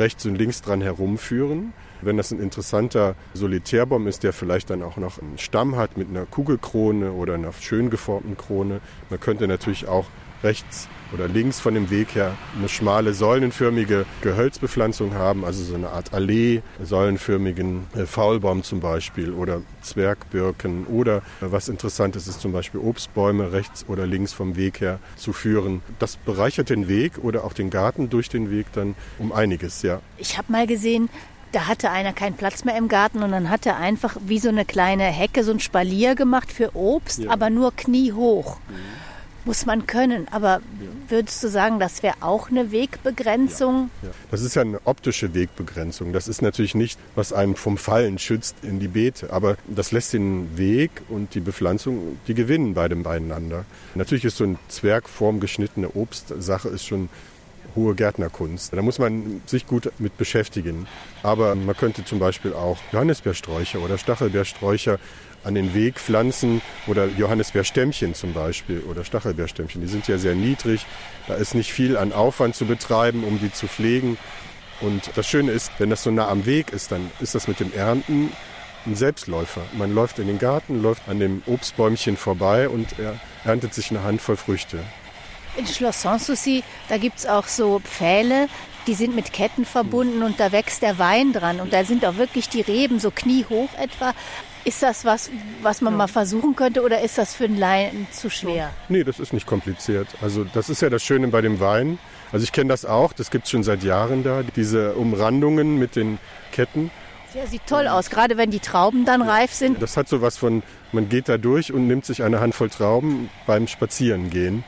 rechts 0.00 0.26
und 0.26 0.34
links 0.34 0.62
dran 0.62 0.80
herumführen. 0.80 1.72
Wenn 2.06 2.16
das 2.16 2.30
ein 2.30 2.38
interessanter 2.38 3.16
Solitärbaum 3.34 4.06
ist, 4.06 4.22
der 4.22 4.32
vielleicht 4.32 4.70
dann 4.70 4.84
auch 4.84 4.96
noch 4.96 5.20
einen 5.20 5.38
Stamm 5.38 5.74
hat 5.74 5.96
mit 5.96 6.08
einer 6.08 6.24
Kugelkrone 6.24 7.10
oder 7.10 7.34
einer 7.34 7.52
schön 7.52 7.90
geformten 7.90 8.36
Krone, 8.36 8.80
man 9.10 9.18
könnte 9.18 9.48
natürlich 9.48 9.88
auch 9.88 10.06
rechts 10.44 10.88
oder 11.12 11.26
links 11.26 11.58
von 11.58 11.74
dem 11.74 11.90
Weg 11.90 12.14
her 12.14 12.36
eine 12.56 12.68
schmale 12.68 13.12
säulenförmige 13.12 14.06
Gehölzbepflanzung 14.22 15.14
haben, 15.14 15.44
also 15.44 15.64
so 15.64 15.74
eine 15.74 15.90
Art 15.90 16.14
Allee, 16.14 16.62
säulenförmigen 16.80 17.86
äh, 17.96 18.06
Faulbaum 18.06 18.62
zum 18.62 18.78
Beispiel 18.78 19.32
oder 19.32 19.62
Zwergbirken 19.82 20.86
oder 20.86 21.16
äh, 21.16 21.20
was 21.40 21.68
interessant 21.68 22.14
ist, 22.14 22.28
ist 22.28 22.40
zum 22.40 22.52
Beispiel 22.52 22.80
Obstbäume 22.80 23.50
rechts 23.52 23.84
oder 23.88 24.06
links 24.06 24.32
vom 24.32 24.54
Weg 24.56 24.80
her 24.80 25.00
zu 25.16 25.32
führen. 25.32 25.82
Das 25.98 26.16
bereichert 26.16 26.70
den 26.70 26.86
Weg 26.86 27.18
oder 27.22 27.44
auch 27.44 27.52
den 27.52 27.70
Garten 27.70 28.10
durch 28.10 28.28
den 28.28 28.50
Weg 28.50 28.66
dann 28.74 28.94
um 29.18 29.32
einiges, 29.32 29.82
ja. 29.82 30.00
Ich 30.18 30.38
habe 30.38 30.52
mal 30.52 30.66
gesehen, 30.66 31.08
da 31.56 31.68
hatte 31.68 31.90
einer 31.90 32.12
keinen 32.12 32.36
Platz 32.36 32.64
mehr 32.64 32.76
im 32.76 32.86
Garten 32.86 33.22
und 33.22 33.32
dann 33.32 33.48
hat 33.48 33.64
er 33.64 33.78
einfach 33.78 34.18
wie 34.26 34.38
so 34.38 34.50
eine 34.50 34.66
kleine 34.66 35.04
Hecke, 35.04 35.42
so 35.42 35.52
ein 35.52 35.60
Spalier 35.60 36.14
gemacht 36.14 36.52
für 36.52 36.76
Obst, 36.76 37.20
ja. 37.20 37.30
aber 37.30 37.48
nur 37.48 37.74
kniehoch. 37.74 38.58
Mhm. 38.68 38.74
Muss 39.46 39.64
man 39.64 39.86
können. 39.86 40.26
Aber 40.32 40.60
ja. 40.80 40.88
würdest 41.08 41.42
du 41.42 41.48
sagen, 41.48 41.78
das 41.78 42.02
wäre 42.02 42.16
auch 42.20 42.50
eine 42.50 42.72
Wegbegrenzung? 42.72 43.88
Ja. 44.02 44.10
Das 44.30 44.42
ist 44.42 44.54
ja 44.54 44.62
eine 44.62 44.80
optische 44.84 45.32
Wegbegrenzung. 45.32 46.12
Das 46.12 46.28
ist 46.28 46.42
natürlich 46.42 46.74
nicht, 46.74 46.98
was 47.14 47.32
einen 47.32 47.56
vom 47.56 47.78
Fallen 47.78 48.18
schützt 48.18 48.56
in 48.62 48.78
die 48.78 48.88
Beete. 48.88 49.32
Aber 49.32 49.56
das 49.66 49.92
lässt 49.92 50.12
den 50.12 50.58
Weg 50.58 50.90
und 51.08 51.34
die 51.34 51.40
Bepflanzung, 51.40 52.18
die 52.26 52.34
gewinnen 52.34 52.74
beide 52.74 52.96
beieinander. 52.96 53.64
Natürlich 53.94 54.26
ist 54.26 54.36
so 54.36 54.44
ein 54.44 54.58
Zwergform 54.68 55.40
geschnittene 55.40 55.90
Obstsache 55.94 56.68
ist 56.68 56.84
schon 56.84 57.08
hohe 57.76 57.94
Gärtnerkunst. 57.94 58.72
Da 58.72 58.82
muss 58.82 58.98
man 58.98 59.42
sich 59.46 59.66
gut 59.66 59.92
mit 59.98 60.16
beschäftigen. 60.16 60.86
Aber 61.22 61.54
man 61.54 61.76
könnte 61.76 62.04
zum 62.04 62.18
Beispiel 62.18 62.52
auch 62.54 62.78
Johannisbeersträucher 62.92 63.80
oder 63.80 63.98
Stachelbeersträucher 63.98 64.98
an 65.44 65.54
den 65.54 65.74
Weg 65.74 66.00
pflanzen 66.00 66.60
oder 66.88 67.06
Johannisbeerstämmchen 67.06 68.14
zum 68.14 68.32
Beispiel 68.32 68.80
oder 68.80 69.04
Stachelbeerstämmchen. 69.04 69.80
Die 69.80 69.86
sind 69.86 70.08
ja 70.08 70.18
sehr 70.18 70.34
niedrig. 70.34 70.84
Da 71.28 71.34
ist 71.34 71.54
nicht 71.54 71.72
viel 71.72 71.96
an 71.96 72.12
Aufwand 72.12 72.56
zu 72.56 72.64
betreiben, 72.64 73.22
um 73.22 73.38
die 73.38 73.52
zu 73.52 73.68
pflegen. 73.68 74.18
Und 74.80 75.12
das 75.14 75.26
Schöne 75.26 75.52
ist, 75.52 75.70
wenn 75.78 75.88
das 75.88 76.02
so 76.02 76.10
nah 76.10 76.28
am 76.28 76.46
Weg 76.46 76.72
ist, 76.72 76.90
dann 76.90 77.10
ist 77.20 77.34
das 77.34 77.46
mit 77.46 77.60
dem 77.60 77.72
Ernten 77.72 78.32
ein 78.86 78.94
Selbstläufer. 78.94 79.62
Man 79.72 79.94
läuft 79.94 80.18
in 80.18 80.26
den 80.26 80.38
Garten, 80.38 80.82
läuft 80.82 81.08
an 81.08 81.18
dem 81.18 81.42
Obstbäumchen 81.46 82.16
vorbei 82.16 82.68
und 82.68 82.98
er 82.98 83.18
erntet 83.44 83.74
sich 83.74 83.90
eine 83.90 84.02
Handvoll 84.02 84.36
Früchte. 84.36 84.78
In 85.56 85.66
Schloss 85.66 86.02
Sanssouci, 86.02 86.62
da 86.88 86.98
gibt 86.98 87.18
es 87.18 87.26
auch 87.26 87.46
so 87.46 87.80
Pfähle, 87.80 88.48
die 88.86 88.94
sind 88.94 89.16
mit 89.16 89.32
Ketten 89.32 89.64
verbunden 89.64 90.22
und 90.22 90.38
da 90.38 90.52
wächst 90.52 90.82
der 90.82 90.98
Wein 90.98 91.32
dran. 91.32 91.60
Und 91.60 91.72
da 91.72 91.84
sind 91.84 92.04
auch 92.04 92.16
wirklich 92.16 92.48
die 92.48 92.60
Reben 92.60 93.00
so 93.00 93.10
kniehoch 93.10 93.70
etwa. 93.78 94.12
Ist 94.64 94.82
das 94.82 95.04
was, 95.04 95.30
was 95.62 95.80
man 95.80 95.94
ja. 95.94 95.98
mal 95.98 96.08
versuchen 96.08 96.56
könnte 96.56 96.82
oder 96.82 97.00
ist 97.00 97.18
das 97.18 97.34
für 97.34 97.44
einen 97.44 97.58
Laien 97.58 98.06
zu 98.10 98.30
schwer? 98.30 98.70
Nee, 98.88 99.04
das 99.04 99.18
ist 99.18 99.32
nicht 99.32 99.46
kompliziert. 99.46 100.08
Also 100.20 100.44
das 100.44 100.68
ist 100.68 100.82
ja 100.82 100.90
das 100.90 101.02
Schöne 101.02 101.28
bei 101.28 101.40
dem 101.40 101.60
Wein. 101.60 101.98
Also 102.32 102.44
ich 102.44 102.52
kenne 102.52 102.68
das 102.68 102.84
auch, 102.84 103.12
das 103.12 103.30
gibt 103.30 103.44
es 103.44 103.50
schon 103.50 103.62
seit 103.62 103.82
Jahren 103.82 104.24
da, 104.24 104.42
diese 104.42 104.94
Umrandungen 104.94 105.78
mit 105.78 105.96
den 105.96 106.18
Ketten. 106.52 106.90
Ja, 107.34 107.46
sieht 107.46 107.66
toll 107.66 107.86
aus, 107.86 108.10
gerade 108.10 108.36
wenn 108.36 108.50
die 108.50 108.60
Trauben 108.60 109.04
dann 109.04 109.22
reif 109.22 109.52
sind. 109.52 109.80
Das 109.82 109.96
hat 109.96 110.08
so 110.08 110.22
was 110.22 110.36
von, 110.36 110.62
man 110.92 111.08
geht 111.08 111.28
da 111.28 111.38
durch 111.38 111.72
und 111.72 111.86
nimmt 111.86 112.04
sich 112.04 112.22
eine 112.22 112.40
Handvoll 112.40 112.70
Trauben 112.70 113.30
beim 113.46 113.68
Spazierengehen. 113.68 114.64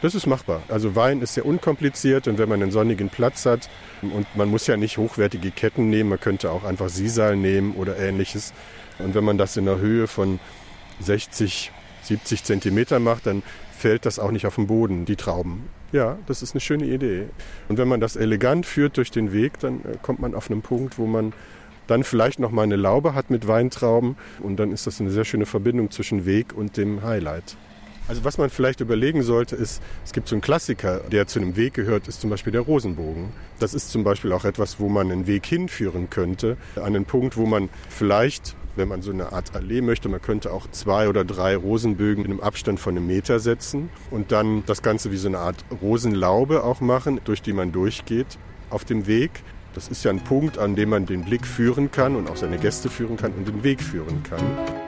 Das 0.00 0.14
ist 0.14 0.26
machbar. 0.26 0.62
Also 0.68 0.94
Wein 0.94 1.22
ist 1.22 1.34
sehr 1.34 1.44
unkompliziert 1.44 2.28
und 2.28 2.38
wenn 2.38 2.48
man 2.48 2.62
einen 2.62 2.70
sonnigen 2.70 3.08
Platz 3.08 3.44
hat 3.46 3.68
und 4.00 4.26
man 4.36 4.48
muss 4.48 4.68
ja 4.68 4.76
nicht 4.76 4.96
hochwertige 4.96 5.50
Ketten 5.50 5.90
nehmen, 5.90 6.10
man 6.10 6.20
könnte 6.20 6.52
auch 6.52 6.62
einfach 6.62 6.88
Sisal 6.88 7.36
nehmen 7.36 7.74
oder 7.74 7.98
ähnliches. 7.98 8.52
Und 9.00 9.14
wenn 9.14 9.24
man 9.24 9.38
das 9.38 9.56
in 9.56 9.68
einer 9.68 9.78
Höhe 9.78 10.06
von 10.06 10.38
60, 11.00 11.72
70 12.02 12.44
Zentimeter 12.44 13.00
macht, 13.00 13.26
dann 13.26 13.42
fällt 13.76 14.06
das 14.06 14.20
auch 14.20 14.30
nicht 14.30 14.46
auf 14.46 14.54
den 14.54 14.68
Boden, 14.68 15.04
die 15.04 15.16
Trauben. 15.16 15.68
Ja, 15.90 16.18
das 16.26 16.42
ist 16.42 16.52
eine 16.52 16.60
schöne 16.60 16.84
Idee. 16.84 17.28
Und 17.68 17.78
wenn 17.78 17.88
man 17.88 18.00
das 18.00 18.14
elegant 18.14 18.66
führt 18.66 18.98
durch 18.98 19.10
den 19.10 19.32
Weg, 19.32 19.58
dann 19.60 19.80
äh, 19.80 19.96
kommt 20.00 20.20
man 20.20 20.34
auf 20.34 20.50
einen 20.50 20.62
Punkt, 20.62 20.98
wo 20.98 21.06
man 21.06 21.32
dann 21.86 22.04
vielleicht 22.04 22.38
noch 22.38 22.50
mal 22.50 22.62
eine 22.62 22.76
Laube 22.76 23.14
hat 23.14 23.30
mit 23.30 23.48
Weintrauben 23.48 24.16
und 24.40 24.58
dann 24.58 24.72
ist 24.72 24.86
das 24.86 25.00
eine 25.00 25.10
sehr 25.10 25.24
schöne 25.24 25.46
Verbindung 25.46 25.90
zwischen 25.90 26.26
Weg 26.26 26.52
und 26.54 26.76
dem 26.76 27.02
Highlight. 27.02 27.56
Also 28.08 28.24
was 28.24 28.38
man 28.38 28.48
vielleicht 28.48 28.80
überlegen 28.80 29.22
sollte, 29.22 29.54
ist, 29.54 29.82
es 30.04 30.12
gibt 30.12 30.28
so 30.28 30.34
einen 30.34 30.40
Klassiker, 30.40 31.00
der 31.12 31.26
zu 31.26 31.38
einem 31.38 31.56
Weg 31.56 31.74
gehört, 31.74 32.08
ist 32.08 32.22
zum 32.22 32.30
Beispiel 32.30 32.52
der 32.52 32.62
Rosenbogen. 32.62 33.28
Das 33.58 33.74
ist 33.74 33.90
zum 33.90 34.02
Beispiel 34.02 34.32
auch 34.32 34.46
etwas, 34.46 34.80
wo 34.80 34.88
man 34.88 35.12
einen 35.12 35.26
Weg 35.26 35.44
hinführen 35.44 36.08
könnte, 36.08 36.56
an 36.76 36.84
einen 36.84 37.04
Punkt, 37.04 37.36
wo 37.36 37.46
man 37.46 37.68
vielleicht 37.90 38.56
wenn 38.78 38.88
man 38.88 39.02
so 39.02 39.10
eine 39.10 39.32
Art 39.32 39.56
Allee 39.56 39.80
möchte, 39.80 40.08
man 40.08 40.22
könnte 40.22 40.52
auch 40.52 40.70
zwei 40.70 41.08
oder 41.08 41.24
drei 41.24 41.56
Rosenbögen 41.56 42.24
in 42.24 42.30
einem 42.30 42.40
Abstand 42.40 42.78
von 42.78 42.96
einem 42.96 43.08
Meter 43.08 43.40
setzen 43.40 43.90
und 44.12 44.30
dann 44.30 44.62
das 44.66 44.82
Ganze 44.82 45.10
wie 45.10 45.16
so 45.16 45.26
eine 45.26 45.38
Art 45.38 45.64
Rosenlaube 45.82 46.62
auch 46.62 46.80
machen, 46.80 47.20
durch 47.24 47.42
die 47.42 47.52
man 47.52 47.72
durchgeht 47.72 48.38
auf 48.70 48.84
dem 48.84 49.08
Weg. 49.08 49.30
Das 49.74 49.88
ist 49.88 50.04
ja 50.04 50.12
ein 50.12 50.22
Punkt, 50.22 50.58
an 50.58 50.76
dem 50.76 50.90
man 50.90 51.06
den 51.06 51.24
Blick 51.24 51.44
führen 51.44 51.90
kann 51.90 52.16
und 52.16 52.30
auch 52.30 52.36
seine 52.36 52.58
Gäste 52.58 52.88
führen 52.88 53.16
kann 53.16 53.32
und 53.32 53.48
den 53.48 53.64
Weg 53.64 53.82
führen 53.82 54.22
kann. 54.22 54.87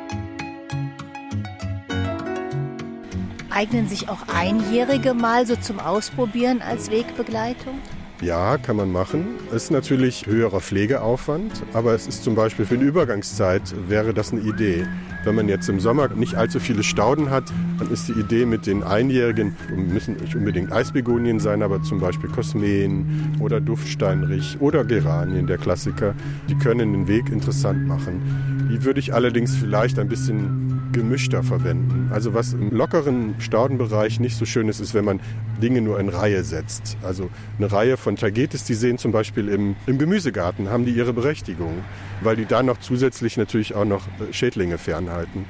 Eignen 3.51 3.89
sich 3.89 4.09
auch 4.09 4.29
Einjährige 4.35 5.13
mal 5.15 5.47
so 5.47 5.57
zum 5.57 5.81
Ausprobieren 5.81 6.63
als 6.63 6.91
Wegbegleitung? 6.91 7.79
Ja, 8.23 8.59
kann 8.59 8.77
man 8.77 8.93
machen. 8.93 9.25
Es 9.49 9.65
ist 9.65 9.71
natürlich 9.71 10.27
höherer 10.27 10.61
Pflegeaufwand, 10.61 11.63
aber 11.73 11.95
es 11.95 12.07
ist 12.07 12.23
zum 12.23 12.35
Beispiel 12.35 12.67
für 12.67 12.75
eine 12.75 12.85
Übergangszeit 12.85 13.63
wäre 13.89 14.13
das 14.13 14.31
eine 14.31 14.43
Idee. 14.43 14.87
Wenn 15.25 15.35
man 15.35 15.49
jetzt 15.49 15.71
im 15.71 15.81
Sommer 15.81 16.09
nicht 16.09 16.35
allzu 16.35 16.61
viele 16.61 16.83
Stauden 16.83 17.31
hat, 17.31 17.45
dann 17.79 17.91
ist 17.91 18.09
die 18.09 18.13
Idee 18.13 18.45
mit 18.45 18.67
den 18.67 18.83
Einjährigen, 18.83 19.57
müssen 19.75 20.17
nicht 20.17 20.35
unbedingt 20.35 20.71
Eisbegonien 20.71 21.41
sein, 21.41 21.63
aber 21.63 21.83
zum 21.83 21.99
Beispiel 21.99 22.29
Kosmeen 22.29 23.37
oder 23.41 23.59
Duftsteinrich 23.59 24.59
oder 24.61 24.85
Geranien, 24.85 25.47
der 25.47 25.57
Klassiker, 25.57 26.15
die 26.49 26.57
können 26.57 26.93
den 26.93 27.09
Weg 27.09 27.31
interessant 27.31 27.87
machen. 27.87 28.69
Die 28.71 28.85
würde 28.85 29.01
ich 29.01 29.15
allerdings 29.15 29.57
vielleicht 29.57 29.99
ein 29.99 30.09
bisschen 30.09 30.70
gemischter 30.93 31.43
verwenden. 31.43 32.11
Also 32.13 32.35
was 32.35 32.53
im 32.53 32.71
lockeren 32.71 33.35
Staudenbereich 33.39 34.21
nicht 34.21 34.37
so 34.37 34.45
schön 34.45 34.69
ist, 34.69 34.81
ist, 34.81 34.95
wenn 34.95 35.05
man 35.05 35.21
Dinge 35.63 35.81
nur 35.81 35.99
in 36.01 36.09
Reihe 36.09 36.43
setzt. 36.45 36.97
Also 37.03 37.31
eine 37.59 37.71
Reihe 37.71 37.97
von 37.97 38.17
Tagetes, 38.17 38.65
die 38.65 38.75
sehen 38.75 38.99
zum 38.99 39.13
Beispiel 39.13 39.49
im, 39.49 39.77
im 39.87 39.99
Gemüsegarten, 39.99 40.71
haben 40.71 40.85
die 40.85 40.93
ihre 40.93 41.13
Berechtigung, 41.13 41.85
weil 42.21 42.37
die 42.37 42.47
da 42.47 42.63
noch 42.63 42.79
zusätzlich 42.79 43.37
natürlich 43.37 43.75
auch 43.75 43.85
noch 43.85 44.07
äh, 44.07 44.33
Schädlinge 44.33 44.79
fernhalten. 44.79 45.45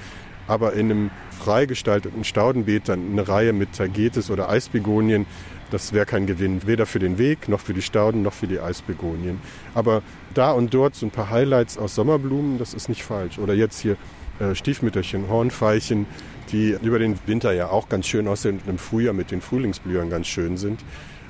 Aber 0.47 0.73
in 0.73 0.91
einem 0.91 1.11
freigestalteten 1.39 2.25
Staudenbeet 2.25 2.89
dann 2.89 3.13
eine 3.13 3.29
Reihe 3.29 3.53
mit 3.53 3.73
Tagetes 3.73 4.31
oder 4.31 4.49
Eisbegonien, 4.49 5.27
das 5.71 5.93
wäre 5.93 6.07
kein 6.07 6.27
Gewinn, 6.27 6.67
weder 6.67 6.87
für 6.87 6.99
den 6.99 7.19
Weg, 7.19 7.49
noch 7.49 7.61
für 7.61 7.75
die 7.75 7.83
Stauden, 7.83 8.23
noch 8.23 8.33
für 8.33 8.49
die 8.49 8.59
Eisbegonien. 8.59 9.41
Aber 9.75 10.03
da 10.35 10.51
und 10.51 10.75
dort 10.75 10.97
so 10.97 11.07
ein 11.07 11.11
paar 11.11 11.31
Highlights 11.31 11.79
aus 11.79 11.95
Sommerblumen, 11.95 12.59
das 12.59 12.75
ist 12.75 12.89
nicht 12.89 13.05
falsch. 13.05 13.39
Oder 13.39 13.55
jetzt 13.55 13.79
hier 13.79 13.97
äh, 14.41 14.55
Stiefmütterchen, 14.55 15.29
Hornfeilchen, 15.29 16.07
die 16.51 16.77
über 16.83 16.99
den 16.99 17.19
Winter 17.27 17.53
ja 17.53 17.69
auch 17.69 17.89
ganz 17.89 18.07
schön 18.07 18.27
aussehen 18.27 18.61
und 18.65 18.71
im 18.71 18.79
Frühjahr 18.79 19.15
mit 19.15 19.31
den 19.31 19.41
Frühlingsblühern 19.41 20.11
ganz 20.11 20.27
schön 20.27 20.57
sind. 20.57 20.81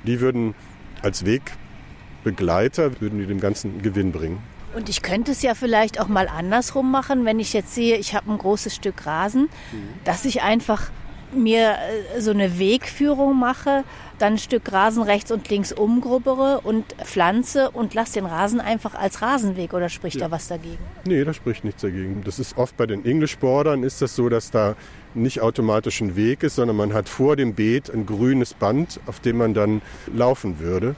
Die 0.04 0.20
würden 0.20 0.54
als 1.02 1.24
Wegbegleiter, 1.24 3.00
würden 3.00 3.18
die 3.18 3.26
dem 3.26 3.40
Ganzen 3.40 3.82
Gewinn 3.82 4.12
bringen. 4.12 4.38
Und 4.74 4.88
ich 4.88 5.02
könnte 5.02 5.32
es 5.32 5.42
ja 5.42 5.54
vielleicht 5.54 6.00
auch 6.00 6.08
mal 6.08 6.28
andersrum 6.28 6.90
machen, 6.90 7.24
wenn 7.24 7.40
ich 7.40 7.52
jetzt 7.52 7.74
sehe, 7.74 7.96
ich 7.96 8.14
habe 8.14 8.30
ein 8.30 8.38
großes 8.38 8.74
Stück 8.74 9.04
Rasen, 9.04 9.42
mhm. 9.72 9.88
dass 10.04 10.24
ich 10.24 10.42
einfach 10.42 10.90
mir 11.32 11.76
äh, 12.16 12.20
so 12.20 12.30
eine 12.30 12.58
Wegführung 12.58 13.38
mache, 13.38 13.84
dann 14.18 14.34
ein 14.34 14.38
Stück 14.38 14.70
Rasen 14.70 15.02
rechts 15.02 15.30
und 15.30 15.48
links 15.48 15.72
umgrubbere 15.72 16.60
und 16.60 16.84
pflanze 17.04 17.70
und 17.70 17.94
lasse 17.94 18.14
den 18.14 18.26
Rasen 18.26 18.60
einfach 18.60 18.94
als 18.94 19.22
Rasenweg 19.22 19.72
oder 19.72 19.88
spricht 19.88 20.16
ja. 20.16 20.26
da 20.26 20.30
was 20.30 20.48
dagegen? 20.48 20.78
Nee, 21.04 21.24
da 21.24 21.32
spricht 21.32 21.64
nichts 21.64 21.82
dagegen. 21.82 22.22
Das 22.24 22.38
ist 22.38 22.56
oft 22.58 22.76
bei 22.76 22.86
den 22.86 23.04
English 23.04 23.38
Bordern 23.38 23.82
ist 23.82 24.02
das 24.02 24.14
so, 24.14 24.28
dass 24.28 24.50
da 24.50 24.76
nicht 25.14 25.40
automatisch 25.40 26.00
ein 26.00 26.16
Weg 26.16 26.42
ist, 26.42 26.56
sondern 26.56 26.76
man 26.76 26.92
hat 26.92 27.08
vor 27.08 27.36
dem 27.36 27.54
Beet 27.54 27.90
ein 27.90 28.06
grünes 28.06 28.54
Band, 28.54 29.00
auf 29.06 29.20
dem 29.20 29.38
man 29.38 29.54
dann 29.54 29.82
laufen 30.12 30.60
würde. 30.60 30.94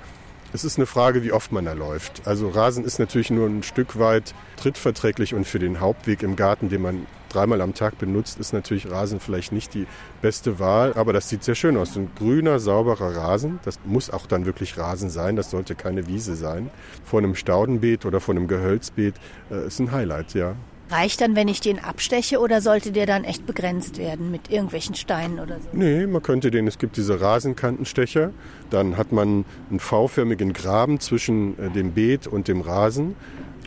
Es 0.54 0.64
ist 0.64 0.76
eine 0.76 0.84
Frage, 0.84 1.22
wie 1.22 1.32
oft 1.32 1.50
man 1.50 1.64
da 1.64 1.72
läuft. 1.72 2.26
Also 2.26 2.50
Rasen 2.50 2.84
ist 2.84 2.98
natürlich 2.98 3.30
nur 3.30 3.46
ein 3.46 3.62
Stück 3.62 3.98
weit 3.98 4.34
trittverträglich 4.56 5.32
und 5.32 5.46
für 5.46 5.58
den 5.58 5.80
Hauptweg 5.80 6.22
im 6.22 6.36
Garten, 6.36 6.68
den 6.68 6.82
man 6.82 7.06
dreimal 7.30 7.62
am 7.62 7.72
Tag 7.72 7.96
benutzt, 7.96 8.38
ist 8.38 8.52
natürlich 8.52 8.90
Rasen 8.90 9.18
vielleicht 9.18 9.52
nicht 9.52 9.72
die 9.72 9.86
beste 10.20 10.58
Wahl, 10.58 10.92
aber 10.92 11.14
das 11.14 11.30
sieht 11.30 11.42
sehr 11.42 11.54
schön 11.54 11.78
aus. 11.78 11.96
Ein 11.96 12.10
grüner, 12.14 12.60
sauberer 12.60 13.16
Rasen, 13.16 13.60
das 13.64 13.78
muss 13.86 14.10
auch 14.10 14.26
dann 14.26 14.44
wirklich 14.44 14.76
Rasen 14.76 15.08
sein, 15.08 15.36
das 15.36 15.50
sollte 15.50 15.74
keine 15.74 16.06
Wiese 16.06 16.36
sein. 16.36 16.68
Vor 17.02 17.20
einem 17.20 17.34
Staudenbeet 17.34 18.04
oder 18.04 18.20
vor 18.20 18.34
einem 18.34 18.46
Gehölzbeet 18.46 19.14
äh, 19.50 19.66
ist 19.66 19.78
ein 19.80 19.90
Highlight, 19.90 20.34
ja. 20.34 20.54
Reicht 20.92 21.22
dann, 21.22 21.34
wenn 21.36 21.48
ich 21.48 21.62
den 21.62 21.78
absteche 21.78 22.38
oder 22.38 22.60
sollte 22.60 22.92
der 22.92 23.06
dann 23.06 23.24
echt 23.24 23.46
begrenzt 23.46 23.96
werden 23.96 24.30
mit 24.30 24.50
irgendwelchen 24.50 24.94
Steinen 24.94 25.40
oder 25.40 25.58
so? 25.58 25.68
Nee, 25.72 26.06
man 26.06 26.22
könnte 26.22 26.50
den, 26.50 26.66
es 26.66 26.78
gibt 26.78 26.98
diese 26.98 27.18
Rasenkantenstecher, 27.18 28.30
dann 28.68 28.98
hat 28.98 29.10
man 29.10 29.46
einen 29.70 29.80
V-förmigen 29.80 30.52
Graben 30.52 31.00
zwischen 31.00 31.58
äh, 31.58 31.70
dem 31.70 31.92
Beet 31.92 32.26
und 32.26 32.46
dem 32.46 32.60
Rasen. 32.60 33.16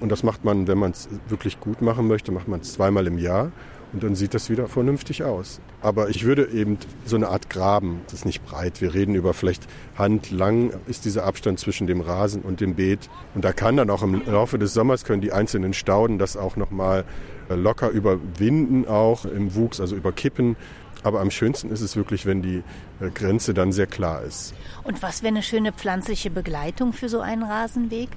Und 0.01 0.09
das 0.09 0.21
macht 0.21 0.45
man, 0.45 0.67
wenn 0.67 0.77
man 0.77 0.91
es 0.91 1.09
wirklich 1.27 1.59
gut 1.59 1.81
machen 1.81 2.07
möchte, 2.07 2.31
macht 2.31 2.47
man 2.47 2.59
es 2.59 2.73
zweimal 2.73 3.07
im 3.07 3.17
Jahr 3.17 3.51
und 3.95 4.03
dann 4.03 4.13
sieht 4.13 4.33
das 4.33 4.49
wieder 4.49 4.67
vernünftig 4.67 5.23
aus. 5.23 5.61
Aber 5.81 6.09
ich 6.09 6.25
würde 6.25 6.49
eben 6.49 6.77
so 7.05 7.15
eine 7.15 7.29
Art 7.29 7.49
Graben, 7.49 8.01
das 8.07 8.15
ist 8.15 8.25
nicht 8.25 8.43
breit, 8.43 8.81
wir 8.81 8.93
reden 8.93 9.15
über 9.15 9.33
vielleicht 9.33 9.65
handlang 9.97 10.73
ist 10.85 11.05
dieser 11.05 11.23
Abstand 11.23 11.61
zwischen 11.61 11.87
dem 11.87 12.01
Rasen 12.01 12.41
und 12.41 12.59
dem 12.59 12.75
Beet. 12.75 13.09
Und 13.35 13.45
da 13.45 13.53
kann 13.53 13.77
dann 13.77 13.89
auch 13.89 14.03
im 14.03 14.21
Laufe 14.25 14.59
des 14.59 14.73
Sommers 14.73 15.05
können 15.05 15.21
die 15.21 15.31
einzelnen 15.31 15.73
Stauden 15.73 16.19
das 16.19 16.35
auch 16.35 16.57
nochmal 16.57 17.05
äh, 17.49 17.55
locker 17.55 17.89
überwinden, 17.89 18.85
auch 18.85 19.23
im 19.23 19.55
Wuchs, 19.55 19.79
also 19.79 19.95
überkippen. 19.95 20.57
Aber 21.03 21.21
am 21.21 21.31
schönsten 21.31 21.69
ist 21.69 21.79
es 21.79 21.95
wirklich, 21.95 22.25
wenn 22.25 22.41
die 22.41 22.63
äh, 22.99 23.09
Grenze 23.11 23.53
dann 23.53 23.71
sehr 23.71 23.87
klar 23.87 24.23
ist. 24.23 24.53
Und 24.83 25.03
was 25.03 25.23
wäre 25.23 25.31
eine 25.31 25.41
schöne 25.41 25.71
pflanzliche 25.71 26.31
Begleitung 26.31 26.91
für 26.91 27.07
so 27.07 27.21
einen 27.21 27.43
Rasenweg? 27.43 28.09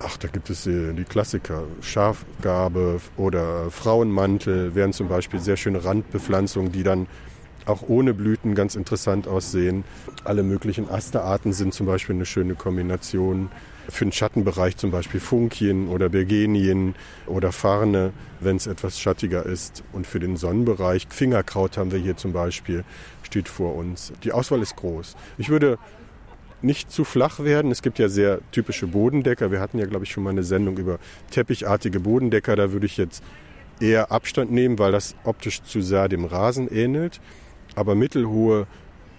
Ach, 0.00 0.16
da 0.16 0.28
gibt 0.28 0.48
es 0.48 0.62
die 0.62 1.04
Klassiker. 1.08 1.64
Schafgarbe 1.80 3.00
oder 3.16 3.70
Frauenmantel 3.70 4.74
wären 4.74 4.92
zum 4.92 5.08
Beispiel 5.08 5.40
sehr 5.40 5.56
schöne 5.56 5.84
Randbepflanzungen, 5.84 6.70
die 6.70 6.84
dann 6.84 7.08
auch 7.66 7.82
ohne 7.88 8.14
Blüten 8.14 8.54
ganz 8.54 8.76
interessant 8.76 9.26
aussehen. 9.26 9.84
Alle 10.24 10.42
möglichen 10.42 10.88
Asterarten 10.88 11.52
sind 11.52 11.74
zum 11.74 11.86
Beispiel 11.86 12.14
eine 12.14 12.26
schöne 12.26 12.54
Kombination. 12.54 13.50
Für 13.88 14.04
den 14.04 14.12
Schattenbereich 14.12 14.76
zum 14.76 14.90
Beispiel 14.90 15.18
Funkien 15.18 15.88
oder 15.88 16.10
Bergenien 16.10 16.94
oder 17.26 17.52
Farne, 17.52 18.12
wenn 18.38 18.56
es 18.56 18.66
etwas 18.66 19.00
schattiger 19.00 19.46
ist. 19.46 19.82
Und 19.92 20.06
für 20.06 20.20
den 20.20 20.36
Sonnenbereich 20.36 21.06
Fingerkraut 21.10 21.76
haben 21.76 21.90
wir 21.90 21.98
hier 21.98 22.16
zum 22.16 22.32
Beispiel, 22.32 22.84
steht 23.22 23.48
vor 23.48 23.74
uns. 23.74 24.12
Die 24.24 24.32
Auswahl 24.32 24.62
ist 24.62 24.76
groß. 24.76 25.16
Ich 25.38 25.48
würde 25.48 25.78
nicht 26.62 26.90
zu 26.90 27.04
flach 27.04 27.40
werden. 27.40 27.70
Es 27.70 27.82
gibt 27.82 27.98
ja 27.98 28.08
sehr 28.08 28.40
typische 28.50 28.86
Bodendecker. 28.86 29.50
Wir 29.50 29.60
hatten 29.60 29.78
ja, 29.78 29.86
glaube 29.86 30.04
ich, 30.04 30.10
schon 30.10 30.24
mal 30.24 30.30
eine 30.30 30.42
Sendung 30.42 30.76
über 30.76 30.98
teppichartige 31.30 32.00
Bodendecker. 32.00 32.56
Da 32.56 32.72
würde 32.72 32.86
ich 32.86 32.96
jetzt 32.96 33.22
eher 33.80 34.10
Abstand 34.10 34.50
nehmen, 34.50 34.78
weil 34.78 34.92
das 34.92 35.14
optisch 35.24 35.62
zu 35.62 35.80
sehr 35.82 36.08
dem 36.08 36.24
Rasen 36.24 36.68
ähnelt. 36.68 37.20
Aber 37.74 37.94
mittelhohe 37.94 38.66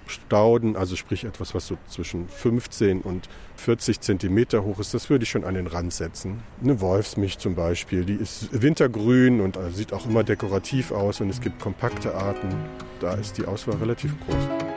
Stauden, 0.10 0.76
also 0.76 0.96
sprich 0.96 1.24
etwas, 1.24 1.54
was 1.54 1.68
so 1.68 1.78
zwischen 1.88 2.28
15 2.28 3.02
und 3.02 3.30
40 3.58 4.02
Zentimeter 4.02 4.64
hoch 4.64 4.80
ist, 4.80 4.94
das 4.94 5.10
würde 5.10 5.24
ich 5.24 5.30
schon 5.30 5.44
an 5.44 5.54
den 5.54 5.68
Rand 5.68 5.94
setzen. 5.94 6.42
Eine 6.62 6.82
Wolfsmilch 6.82 7.38
zum 7.38 7.56
Beispiel, 7.56 8.06
die 8.06 8.16
ist 8.16 8.62
wintergrün 8.62 9.40
und 9.40 9.56
äh, 9.58 9.70
sieht 9.72 9.94
auch 9.94 10.08
immer 10.08 10.24
dekorativ 10.24 10.92
aus 10.92 11.22
und 11.22 11.30
es 11.30 11.42
gibt 11.42 11.60
kompakte 11.60 12.16
Arten. 12.16 12.50
Da 13.00 13.14
ist 13.14 13.38
die 13.38 13.46
Auswahl 13.46 13.78
relativ 13.78 14.14
groß. 14.26 14.69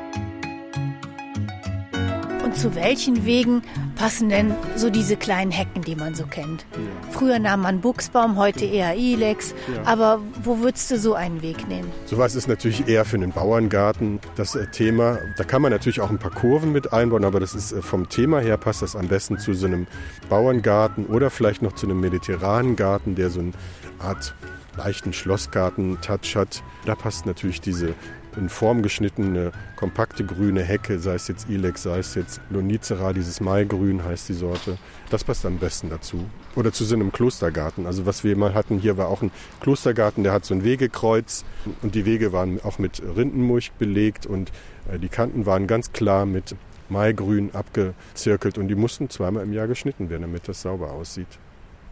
Und 2.53 2.59
zu 2.59 2.75
welchen 2.75 3.25
Wegen 3.25 3.62
passen 3.97 4.29
denn 4.29 4.55
so 4.77 4.91
diese 4.91 5.17
kleinen 5.17 5.51
Hecken, 5.51 5.81
die 5.85 5.97
man 5.97 6.15
so 6.15 6.27
kennt? 6.27 6.67
Ja. 6.73 7.11
Früher 7.11 7.38
nahm 7.38 7.62
man 7.62 7.81
Buchsbaum, 7.81 8.37
heute 8.37 8.67
eher 8.67 8.95
Ilex. 8.95 9.55
Ja. 9.75 9.91
Aber 9.91 10.21
wo 10.43 10.59
würdest 10.59 10.91
du 10.91 10.99
so 10.99 11.15
einen 11.15 11.41
Weg 11.41 11.67
nehmen? 11.67 11.91
Sowas 12.05 12.35
ist 12.35 12.49
natürlich 12.49 12.87
eher 12.88 13.07
für 13.07 13.17
einen 13.17 13.33
Bauerngarten 13.33 14.21
das 14.37 14.55
äh, 14.55 14.67
Thema. 14.67 15.19
Da 15.38 15.45
kann 15.45 15.62
man 15.62 15.73
natürlich 15.73 16.03
auch 16.03 16.11
ein 16.11 16.19
paar 16.19 16.31
Kurven 16.31 16.73
mit 16.73 16.93
einbauen, 16.93 17.25
aber 17.25 17.41
das 17.41 17.55
ist 17.55 17.73
äh, 17.73 17.81
vom 17.81 18.11
Thema 18.11 18.41
her 18.41 18.59
passt 18.59 18.83
das 18.83 18.97
am 18.97 19.09
besten 19.09 19.38
zu 19.38 19.55
so 19.55 19.65
einem 19.65 19.87
Bauerngarten 20.29 21.07
oder 21.07 21.31
vielleicht 21.31 21.62
noch 21.62 21.73
zu 21.73 21.87
einem 21.87 22.01
mediterranen 22.01 22.77
Garten, 22.77 23.15
der 23.15 23.31
so 23.31 23.41
eine 23.41 23.53
Art 23.99 24.35
leichten 24.77 25.15
Schlossgarten-Touch 25.15 26.37
hat. 26.37 26.62
Da 26.85 26.97
passt 26.97 27.25
natürlich 27.25 27.62
diese 27.62 27.95
in 28.37 28.49
Form 28.49 28.83
geschnittene, 28.83 29.53
kompakte 29.77 30.25
grüne 30.25 30.62
Hecke, 30.62 30.99
sei 30.99 31.14
es 31.14 31.29
jetzt 31.29 31.49
Ilex, 31.49 31.83
sei 31.83 31.99
es 31.99 32.14
jetzt 32.14 32.40
Lonicera, 32.51 33.12
dieses 33.12 33.40
Maigrün 33.40 34.05
heißt 34.05 34.29
die 34.29 34.35
Sorte. 34.35 34.79
Das 35.11 35.25
passt 35.25 35.45
am 35.47 35.59
besten 35.59 35.90
dazu. 35.90 36.25
Oder 36.57 36.73
zu 36.73 36.85
so 36.85 36.95
einem 36.95 37.12
Klostergarten. 37.12 37.87
Also 37.87 38.07
was 38.07 38.25
wir 38.25 38.37
mal 38.37 38.55
hatten, 38.55 38.79
hier 38.79 38.97
war 38.97 39.09
auch 39.09 39.23
ein 39.23 39.31
Klostergarten, 39.61 40.25
der 40.25 40.33
hat 40.33 40.45
so 40.45 40.55
ein 40.55 40.64
Wegekreuz 40.64 41.45
und 41.83 41.95
die 41.95 42.05
Wege 42.05 42.33
waren 42.33 42.61
auch 42.62 42.79
mit 42.79 43.03
Rindenmulch 43.03 43.73
belegt 43.73 44.27
und 44.27 44.51
äh, 44.90 44.99
die 44.99 45.09
Kanten 45.09 45.47
waren 45.47 45.66
ganz 45.66 45.92
klar 45.92 46.27
mit 46.27 46.55
Maigrün 46.88 47.55
abgezirkelt 47.55 48.59
und 48.59 48.68
die 48.68 48.75
mussten 48.75 49.11
zweimal 49.11 49.42
im 49.42 49.53
Jahr 49.53 49.66
geschnitten 49.66 50.11
werden, 50.11 50.23
damit 50.23 50.49
das 50.49 50.62
sauber 50.62 50.92
aussieht. 50.92 51.29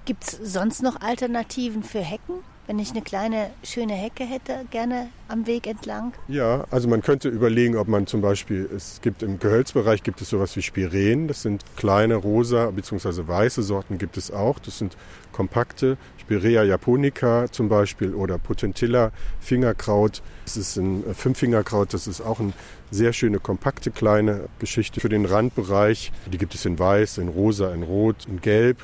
Gibt 0.05 0.24
es 0.24 0.38
sonst 0.53 0.83
noch 0.83 1.00
Alternativen 1.00 1.83
für 1.83 2.00
Hecken? 2.00 2.37
Wenn 2.70 2.78
ich 2.78 2.92
eine 2.92 3.02
kleine 3.02 3.50
schöne 3.64 3.94
Hecke 3.94 4.22
hätte, 4.22 4.64
gerne 4.70 5.09
am 5.26 5.48
Weg 5.48 5.66
entlang? 5.66 6.12
Ja, 6.28 6.66
also 6.70 6.87
man 6.87 7.02
könnte 7.02 7.28
überlegen, 7.28 7.76
ob 7.76 7.88
man 7.88 8.06
zum 8.06 8.20
Beispiel, 8.20 8.70
es 8.72 9.00
gibt 9.02 9.24
im 9.24 9.40
Gehölzbereich 9.40 10.04
gibt 10.04 10.20
es 10.20 10.30
sowas 10.30 10.54
wie 10.54 10.62
Spireen, 10.62 11.26
das 11.26 11.42
sind 11.42 11.64
kleine 11.74 12.14
rosa 12.14 12.70
bzw. 12.70 13.26
weiße 13.26 13.64
Sorten 13.64 13.98
gibt 13.98 14.16
es 14.16 14.30
auch, 14.30 14.61
das 14.61 14.78
sind 14.78 14.96
kompakte, 15.33 15.96
Spirea 16.20 16.62
japonica 16.62 17.46
zum 17.50 17.68
Beispiel 17.68 18.14
oder 18.14 18.38
Potentilla 18.38 19.11
Fingerkraut, 19.40 20.22
das 20.44 20.56
ist 20.56 20.76
ein 20.76 21.02
Fünffingerkraut, 21.12 21.92
das 21.92 22.06
ist 22.06 22.20
auch 22.20 22.38
eine 22.38 22.52
sehr 22.92 23.12
schöne 23.12 23.40
kompakte 23.40 23.90
kleine 23.90 24.48
Geschichte 24.61 25.00
für 25.00 25.09
den 25.09 25.24
Randbereich, 25.24 26.12
die 26.33 26.38
gibt 26.38 26.54
es 26.54 26.64
in 26.64 26.78
weiß, 26.78 27.18
in 27.18 27.30
rosa, 27.30 27.74
in 27.74 27.83
rot, 27.83 28.26
in 28.28 28.40
gelb. 28.40 28.78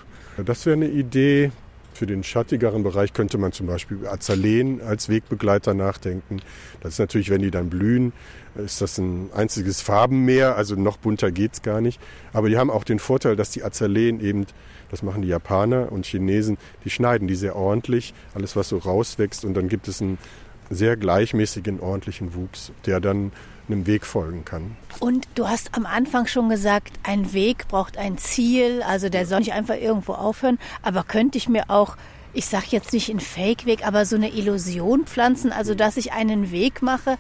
Das 0.45 0.67
wäre 0.67 0.75
eine 0.75 0.89
Idee. 0.89 1.53
Für 1.97 2.07
den 2.07 2.23
schattigeren 2.23 2.83
Bereich 2.83 3.15
könnte 3.15 3.39
man 3.39 3.53
zum 3.53 3.67
Beispiel 3.67 4.07
Azaleen 4.07 4.83
als 4.83 5.09
Wegbegleiter 5.09 5.73
nachdenken. 5.73 6.43
Das 6.81 6.93
ist 6.93 6.99
natürlich, 6.99 7.31
wenn 7.31 7.41
die 7.41 7.51
dann 7.51 7.71
blühen, 7.71 8.13
ist 8.55 8.83
das 8.83 8.99
ein 8.99 9.31
einziges 9.35 9.81
Farbenmeer, 9.81 10.57
also 10.57 10.75
noch 10.75 10.99
bunter 10.99 11.31
geht's 11.31 11.63
gar 11.63 11.81
nicht. 11.81 11.99
Aber 12.35 12.51
die 12.51 12.59
haben 12.59 12.71
auch 12.71 12.85
den 12.85 12.99
Vorteil, 12.99 13.35
dass 13.35 13.49
die 13.49 13.65
Azaleen 13.65 14.21
eben, 14.21 14.45
das 14.91 15.03
machen 15.03 15.23
die 15.23 15.29
Japaner 15.29 15.91
und 15.91 16.05
Chinesen, 16.05 16.59
die 16.85 16.91
schneiden 16.91 17.29
die 17.29 17.35
sehr 17.35 17.57
ordentlich, 17.57 18.13
alles 18.35 18.57
was 18.57 18.69
so 18.69 18.77
rauswächst 18.77 19.47
und 19.47 19.55
dann 19.55 19.71
gibt 19.71 19.89
es 19.89 20.03
einen 20.03 20.19
sehr 20.69 20.99
gleichmäßigen, 20.99 21.81
ordentlichen 21.81 22.35
Wuchs, 22.35 22.73
der 22.85 23.01
dann 23.01 23.33
einem 23.69 23.87
Weg 23.87 24.07
folgen 24.07 24.45
kann. 24.45 24.77
Und 25.01 25.29
du 25.35 25.49
hast 25.49 25.75
am 25.77 25.87
Anfang 25.87 26.27
schon 26.27 26.49
gesagt, 26.49 26.93
ein 27.03 27.33
Weg 27.33 27.69
braucht 27.69 27.99
ein 27.99 28.19
Ziel, 28.19 28.83
also 28.83 29.09
der 29.09 29.27
soll 29.27 29.41
nicht 29.41 29.53
einfach 29.53 29.77
irgendwo 29.77 30.13
aufhören. 30.13 30.59
Aber 30.83 31.03
könnte 31.03 31.39
ich 31.39 31.49
mir 31.49 31.65
auch, 31.69 31.97
ich 32.33 32.47
sage 32.47 32.67
jetzt 32.71 32.93
nicht 32.93 33.11
einen 33.11 33.21
Fake-Weg, 33.21 33.87
aber 33.87 34.05
so 34.05 34.17
eine 34.17 34.33
Illusion 34.33 35.07
pflanzen, 35.07 35.53
also 35.53 35.75
dass 35.75 35.97
ich 35.97 36.13
einen 36.13 36.51
Weg 36.51 36.83
mache, 36.83 37.19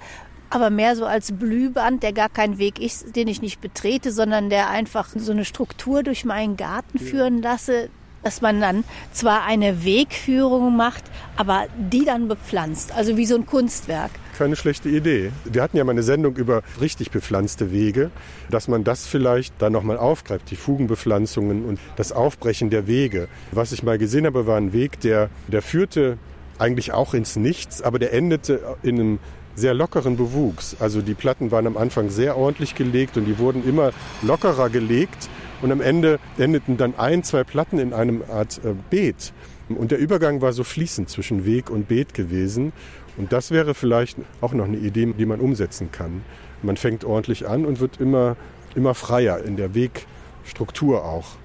aber 0.50 0.70
mehr 0.70 0.94
so 0.94 1.06
als 1.06 1.32
Blühband, 1.32 2.02
der 2.02 2.12
gar 2.12 2.28
kein 2.28 2.58
Weg 2.58 2.78
ist, 2.78 3.16
den 3.16 3.28
ich 3.28 3.42
nicht 3.42 3.60
betrete, 3.60 4.12
sondern 4.12 4.48
der 4.48 4.70
einfach 4.70 5.08
so 5.14 5.32
eine 5.32 5.44
Struktur 5.44 6.02
durch 6.02 6.24
meinen 6.24 6.56
Garten 6.56 6.98
führen 6.98 7.42
lasse, 7.42 7.90
dass 8.26 8.40
man 8.42 8.60
dann 8.60 8.82
zwar 9.12 9.44
eine 9.44 9.84
Wegführung 9.84 10.76
macht, 10.76 11.04
aber 11.36 11.66
die 11.78 12.04
dann 12.04 12.26
bepflanzt, 12.26 12.90
also 12.90 13.16
wie 13.16 13.24
so 13.24 13.36
ein 13.36 13.46
Kunstwerk. 13.46 14.10
Keine 14.36 14.56
schlechte 14.56 14.88
Idee. 14.88 15.30
Wir 15.44 15.62
hatten 15.62 15.76
ja 15.76 15.84
mal 15.84 15.92
eine 15.92 16.02
Sendung 16.02 16.34
über 16.34 16.62
richtig 16.80 17.12
bepflanzte 17.12 17.70
Wege, 17.70 18.10
dass 18.50 18.66
man 18.66 18.82
das 18.82 19.06
vielleicht 19.06 19.54
dann 19.62 19.72
nochmal 19.72 19.96
aufgreift, 19.96 20.50
die 20.50 20.56
Fugenbepflanzungen 20.56 21.64
und 21.64 21.78
das 21.94 22.10
Aufbrechen 22.10 22.68
der 22.68 22.88
Wege. 22.88 23.28
Was 23.52 23.70
ich 23.70 23.84
mal 23.84 23.96
gesehen 23.96 24.26
habe, 24.26 24.48
war 24.48 24.56
ein 24.56 24.72
Weg, 24.72 24.98
der, 24.98 25.30
der 25.46 25.62
führte 25.62 26.18
eigentlich 26.58 26.92
auch 26.92 27.14
ins 27.14 27.36
Nichts, 27.36 27.80
aber 27.80 28.00
der 28.00 28.12
endete 28.12 28.76
in 28.82 28.98
einem 28.98 29.18
sehr 29.54 29.72
lockeren 29.72 30.16
Bewuchs. 30.16 30.76
Also 30.80 31.00
die 31.00 31.14
Platten 31.14 31.52
waren 31.52 31.68
am 31.68 31.76
Anfang 31.76 32.10
sehr 32.10 32.36
ordentlich 32.36 32.74
gelegt 32.74 33.16
und 33.16 33.24
die 33.24 33.38
wurden 33.38 33.66
immer 33.66 33.92
lockerer 34.22 34.68
gelegt 34.68 35.28
und 35.62 35.72
am 35.72 35.80
Ende 35.80 36.18
endeten 36.38 36.76
dann 36.76 36.94
ein, 36.96 37.22
zwei 37.22 37.44
Platten 37.44 37.78
in 37.78 37.92
einem 37.92 38.22
Art 38.30 38.60
äh, 38.64 38.74
Beet. 38.90 39.32
Und 39.68 39.90
der 39.90 39.98
Übergang 39.98 40.40
war 40.40 40.52
so 40.52 40.64
fließend 40.64 41.08
zwischen 41.08 41.44
Weg 41.44 41.70
und 41.70 41.88
Beet 41.88 42.14
gewesen. 42.14 42.72
Und 43.16 43.32
das 43.32 43.50
wäre 43.50 43.74
vielleicht 43.74 44.18
auch 44.40 44.52
noch 44.52 44.66
eine 44.66 44.76
Idee, 44.76 45.12
die 45.18 45.26
man 45.26 45.40
umsetzen 45.40 45.90
kann. 45.90 46.22
Man 46.62 46.76
fängt 46.76 47.04
ordentlich 47.04 47.48
an 47.48 47.66
und 47.66 47.80
wird 47.80 48.00
immer, 48.00 48.36
immer 48.74 48.94
freier 48.94 49.42
in 49.42 49.56
der 49.56 49.74
Wegstruktur 49.74 51.04
auch. 51.04 51.36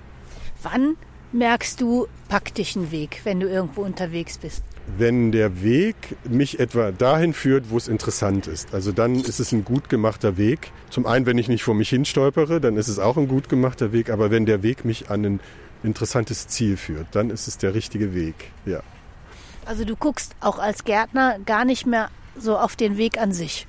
Wann 0.62 0.97
merkst 1.32 1.82
du, 1.82 2.08
pack 2.28 2.54
dich 2.54 2.76
einen 2.76 2.91
Weg, 2.91 3.21
wenn 3.24 3.39
du 3.39 3.47
irgendwo 3.47 3.82
unterwegs 3.82 4.38
bist? 4.38 4.63
Wenn 4.97 5.31
der 5.31 5.63
Weg 5.63 5.95
mich 6.27 6.59
etwa 6.59 6.91
dahin 6.91 7.33
führt, 7.33 7.69
wo 7.69 7.77
es 7.77 7.87
interessant 7.87 8.47
ist. 8.47 8.73
Also 8.73 8.91
dann 8.91 9.15
ist 9.15 9.39
es 9.39 9.51
ein 9.51 9.63
gut 9.63 9.89
gemachter 9.89 10.37
Weg. 10.37 10.71
Zum 10.89 11.05
einen, 11.05 11.25
wenn 11.25 11.37
ich 11.37 11.47
nicht 11.47 11.63
vor 11.63 11.75
mich 11.75 11.89
hinstolpere, 11.89 12.59
dann 12.59 12.77
ist 12.77 12.87
es 12.87 12.99
auch 12.99 13.17
ein 13.17 13.27
gut 13.27 13.47
gemachter 13.47 13.91
Weg. 13.91 14.09
Aber 14.09 14.31
wenn 14.31 14.45
der 14.45 14.63
Weg 14.63 14.83
mich 14.83 15.09
an 15.09 15.25
ein 15.25 15.39
interessantes 15.83 16.47
Ziel 16.47 16.77
führt, 16.77 17.07
dann 17.11 17.29
ist 17.29 17.47
es 17.47 17.57
der 17.57 17.73
richtige 17.73 18.13
Weg. 18.13 18.35
Ja. 18.65 18.81
Also 19.65 19.85
du 19.85 19.95
guckst 19.95 20.35
auch 20.39 20.59
als 20.59 20.83
Gärtner 20.83 21.37
gar 21.45 21.65
nicht 21.65 21.85
mehr 21.85 22.09
so 22.37 22.57
auf 22.57 22.75
den 22.75 22.97
Weg 22.97 23.19
an 23.19 23.31
sich. 23.31 23.67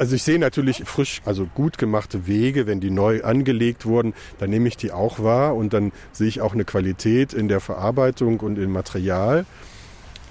Also 0.00 0.16
ich 0.16 0.22
sehe 0.22 0.38
natürlich 0.38 0.84
frisch, 0.86 1.20
also 1.26 1.44
gut 1.44 1.76
gemachte 1.76 2.26
Wege, 2.26 2.66
wenn 2.66 2.80
die 2.80 2.90
neu 2.90 3.22
angelegt 3.22 3.84
wurden, 3.84 4.14
dann 4.38 4.48
nehme 4.48 4.66
ich 4.66 4.78
die 4.78 4.92
auch 4.92 5.22
wahr 5.22 5.54
und 5.54 5.74
dann 5.74 5.92
sehe 6.12 6.26
ich 6.26 6.40
auch 6.40 6.54
eine 6.54 6.64
Qualität 6.64 7.34
in 7.34 7.48
der 7.48 7.60
Verarbeitung 7.60 8.40
und 8.40 8.56
im 8.56 8.72
Material. 8.72 9.44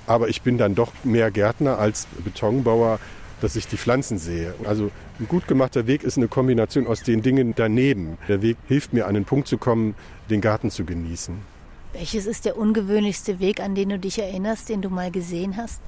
Aber 0.10 0.28
ich 0.28 0.42
bin 0.42 0.58
dann 0.58 0.74
doch 0.74 0.92
mehr 1.04 1.30
Gärtner 1.30 1.78
als 1.78 2.08
Betonbauer, 2.24 3.00
dass 3.42 3.56
ich 3.56 3.68
die 3.68 3.78
Pflanzen 3.78 4.18
sehe. 4.18 4.56
Also 4.66 4.90
ein 5.20 5.28
gut 5.28 5.48
gemachter 5.48 5.86
Weg 5.86 6.04
ist 6.04 6.18
eine 6.18 6.28
Kombination 6.28 6.88
aus 6.88 7.04
den 7.04 7.22
Dingen 7.22 7.54
daneben. 7.56 8.18
Der 8.28 8.42
Weg 8.42 8.58
hilft 8.68 8.92
mir, 8.92 9.06
an 9.06 9.14
den 9.14 9.26
Punkt 9.26 9.48
zu 9.48 9.60
kommen, 9.60 9.94
den 10.32 10.42
Garten 10.42 10.72
zu 10.72 10.84
genießen. 10.84 11.36
Welches 11.94 12.26
ist 12.26 12.46
der 12.46 12.58
ungewöhnlichste 12.58 13.40
Weg, 13.40 13.60
an 13.60 13.76
den 13.76 13.90
du 13.90 14.00
dich 14.00 14.18
erinnerst, 14.18 14.70
den 14.70 14.82
du 14.82 14.90
mal 14.90 15.12
gesehen 15.12 15.58
hast? 15.58 15.80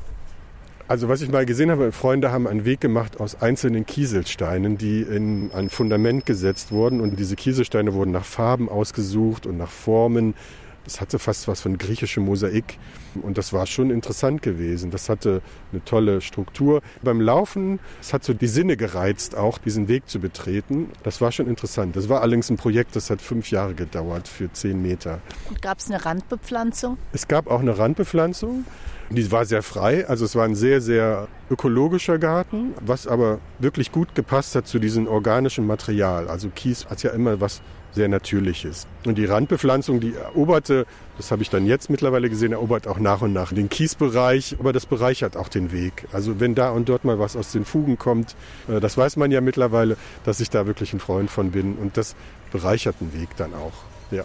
Also 0.87 1.09
was 1.09 1.23
ich 1.23 1.31
mal 1.31 1.47
gesehen 1.47 1.71
habe, 1.71 1.91
Freunde 1.91 2.31
haben 2.31 2.45
einen 2.45 2.63
Weg 2.63 2.79
gemacht 2.79 3.19
aus 3.19 3.41
einzelnen 3.41 3.87
Kieselsteinen, 3.87 4.77
die 4.77 5.01
in 5.01 5.49
ein 5.51 5.71
Fundament 5.71 6.27
gesetzt 6.27 6.71
wurden. 6.71 7.01
Und 7.01 7.17
diese 7.17 7.35
Kieselsteine 7.35 7.95
wurden 7.95 8.11
nach 8.11 8.25
Farben 8.25 8.69
ausgesucht 8.69 9.47
und 9.47 9.57
nach 9.57 9.71
Formen. 9.71 10.35
Das 10.83 10.99
hatte 10.99 11.19
fast 11.19 11.47
was 11.47 11.61
von 11.61 11.77
griechischem 11.77 12.25
Mosaik. 12.25 12.77
Und 13.21 13.37
das 13.37 13.53
war 13.53 13.67
schon 13.67 13.91
interessant 13.91 14.41
gewesen. 14.41 14.91
Das 14.91 15.09
hatte 15.09 15.41
eine 15.71 15.83
tolle 15.83 16.21
Struktur. 16.21 16.81
Beim 17.03 17.21
Laufen, 17.21 17.79
es 18.01 18.13
hat 18.13 18.23
so 18.23 18.33
die 18.33 18.47
Sinne 18.47 18.77
gereizt, 18.77 19.35
auch 19.35 19.57
diesen 19.57 19.87
Weg 19.87 20.09
zu 20.09 20.19
betreten. 20.19 20.89
Das 21.03 21.21
war 21.21 21.31
schon 21.31 21.47
interessant. 21.47 21.95
Das 21.95 22.09
war 22.09 22.21
allerdings 22.21 22.49
ein 22.49 22.57
Projekt, 22.57 22.95
das 22.95 23.09
hat 23.09 23.21
fünf 23.21 23.51
Jahre 23.51 23.73
gedauert 23.73 24.27
für 24.27 24.51
zehn 24.51 24.81
Meter. 24.81 25.19
Und 25.49 25.61
gab 25.61 25.79
es 25.79 25.89
eine 25.89 26.03
Randbepflanzung? 26.03 26.97
Es 27.13 27.27
gab 27.27 27.47
auch 27.47 27.59
eine 27.59 27.77
Randbepflanzung. 27.77 28.65
Die 29.09 29.29
war 29.29 29.43
sehr 29.45 29.61
frei, 29.61 30.07
also 30.07 30.23
es 30.23 30.35
war 30.35 30.45
ein 30.45 30.55
sehr, 30.55 30.79
sehr 30.79 31.27
ökologischer 31.49 32.17
Garten, 32.17 32.73
was 32.79 33.07
aber 33.07 33.39
wirklich 33.59 33.91
gut 33.91 34.15
gepasst 34.15 34.55
hat 34.55 34.67
zu 34.67 34.79
diesem 34.79 35.05
organischen 35.05 35.67
Material. 35.67 36.29
Also 36.29 36.47
Kies 36.47 36.85
hat 36.85 37.03
ja 37.03 37.11
immer 37.11 37.41
was 37.41 37.61
sehr 37.93 38.07
Natürliches. 38.07 38.87
Und 39.05 39.17
die 39.17 39.25
Randbepflanzung, 39.25 39.99
die 39.99 40.13
eroberte, 40.15 40.85
das 41.17 41.31
habe 41.31 41.41
ich 41.41 41.49
dann 41.49 41.65
jetzt 41.65 41.89
mittlerweile 41.89 42.29
gesehen, 42.29 42.51
erobert 42.51 42.87
auch 42.87 42.99
nach 42.99 43.21
und 43.21 43.33
nach 43.33 43.53
den 43.53 43.69
Kiesbereich, 43.69 44.55
aber 44.59 44.73
das 44.73 44.85
bereichert 44.85 45.37
auch 45.37 45.49
den 45.49 45.71
Weg. 45.71 46.07
Also 46.11 46.39
wenn 46.39 46.55
da 46.55 46.71
und 46.71 46.89
dort 46.89 47.03
mal 47.03 47.19
was 47.19 47.35
aus 47.35 47.51
den 47.51 47.65
Fugen 47.65 47.97
kommt, 47.97 48.35
äh, 48.67 48.79
das 48.79 48.97
weiß 48.97 49.17
man 49.17 49.31
ja 49.31 49.41
mittlerweile, 49.41 49.97
dass 50.23 50.39
ich 50.39 50.49
da 50.49 50.65
wirklich 50.67 50.93
ein 50.93 50.99
Freund 50.99 51.29
von 51.29 51.51
bin 51.51 51.75
und 51.75 51.97
das 51.97 52.15
bereichert 52.51 52.95
den 53.01 53.13
Weg 53.13 53.29
dann 53.37 53.53
auch. 53.53 53.73
Ja. 54.11 54.23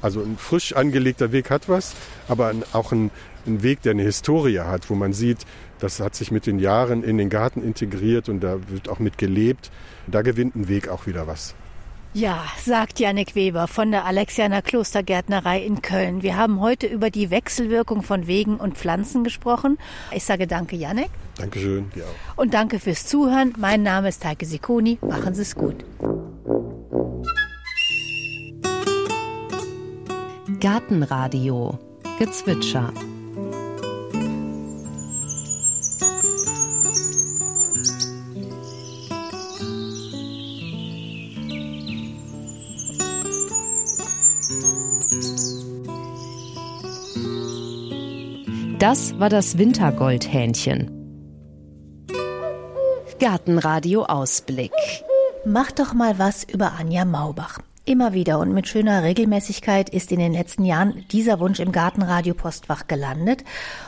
Also 0.00 0.20
ein 0.20 0.38
frisch 0.38 0.74
angelegter 0.74 1.30
Weg 1.32 1.50
hat 1.50 1.68
was, 1.68 1.94
aber 2.26 2.54
auch 2.72 2.92
ein, 2.92 3.10
ein 3.46 3.62
Weg, 3.62 3.82
der 3.82 3.92
eine 3.92 4.02
Historie 4.02 4.60
hat, 4.60 4.88
wo 4.88 4.94
man 4.94 5.12
sieht, 5.12 5.44
das 5.78 6.00
hat 6.00 6.14
sich 6.14 6.30
mit 6.30 6.46
den 6.46 6.58
Jahren 6.58 7.04
in 7.04 7.18
den 7.18 7.28
Garten 7.28 7.62
integriert 7.62 8.30
und 8.30 8.40
da 8.40 8.56
wird 8.68 8.88
auch 8.88 8.98
mit 8.98 9.18
gelebt. 9.18 9.70
Da 10.06 10.22
gewinnt 10.22 10.56
ein 10.56 10.68
Weg 10.68 10.88
auch 10.88 11.06
wieder 11.06 11.26
was. 11.26 11.54
Ja, 12.16 12.44
sagt 12.64 13.00
Janik 13.00 13.34
Weber 13.34 13.66
von 13.66 13.90
der 13.90 14.04
Alexianer 14.04 14.62
Klostergärtnerei 14.62 15.60
in 15.60 15.82
Köln. 15.82 16.22
Wir 16.22 16.36
haben 16.36 16.60
heute 16.60 16.86
über 16.86 17.10
die 17.10 17.30
Wechselwirkung 17.30 18.02
von 18.02 18.28
Wegen 18.28 18.58
und 18.58 18.78
Pflanzen 18.78 19.24
gesprochen. 19.24 19.78
Ich 20.12 20.22
sage 20.22 20.46
danke, 20.46 20.76
Janik. 20.76 21.10
Dankeschön, 21.38 21.90
dir 21.90 22.04
auch. 22.04 22.38
Und 22.38 22.54
danke 22.54 22.78
fürs 22.78 23.04
Zuhören. 23.08 23.52
Mein 23.58 23.82
Name 23.82 24.10
ist 24.10 24.24
Heike 24.24 24.46
Sikoni. 24.46 25.00
Machen 25.02 25.34
Sie 25.34 25.42
es 25.42 25.56
gut. 25.56 25.84
Gartenradio 30.60 31.80
Gezwitscher. 32.20 32.92
Das 48.84 49.18
war 49.18 49.30
das 49.30 49.56
Wintergoldhähnchen. 49.56 50.90
Gartenradio 53.18 54.04
Ausblick. 54.04 54.74
Mach 55.46 55.72
doch 55.72 55.94
mal 55.94 56.18
was 56.18 56.44
über 56.44 56.72
Anja 56.78 57.06
Maubach. 57.06 57.60
Immer 57.86 58.12
wieder 58.12 58.38
und 58.40 58.52
mit 58.52 58.68
schöner 58.68 59.02
Regelmäßigkeit 59.02 59.88
ist 59.88 60.12
in 60.12 60.18
den 60.18 60.34
letzten 60.34 60.66
Jahren 60.66 61.06
dieser 61.10 61.40
Wunsch 61.40 61.60
im 61.60 61.72
Gartenradio 61.72 62.34
Postfach 62.34 62.86
gelandet. 62.86 63.42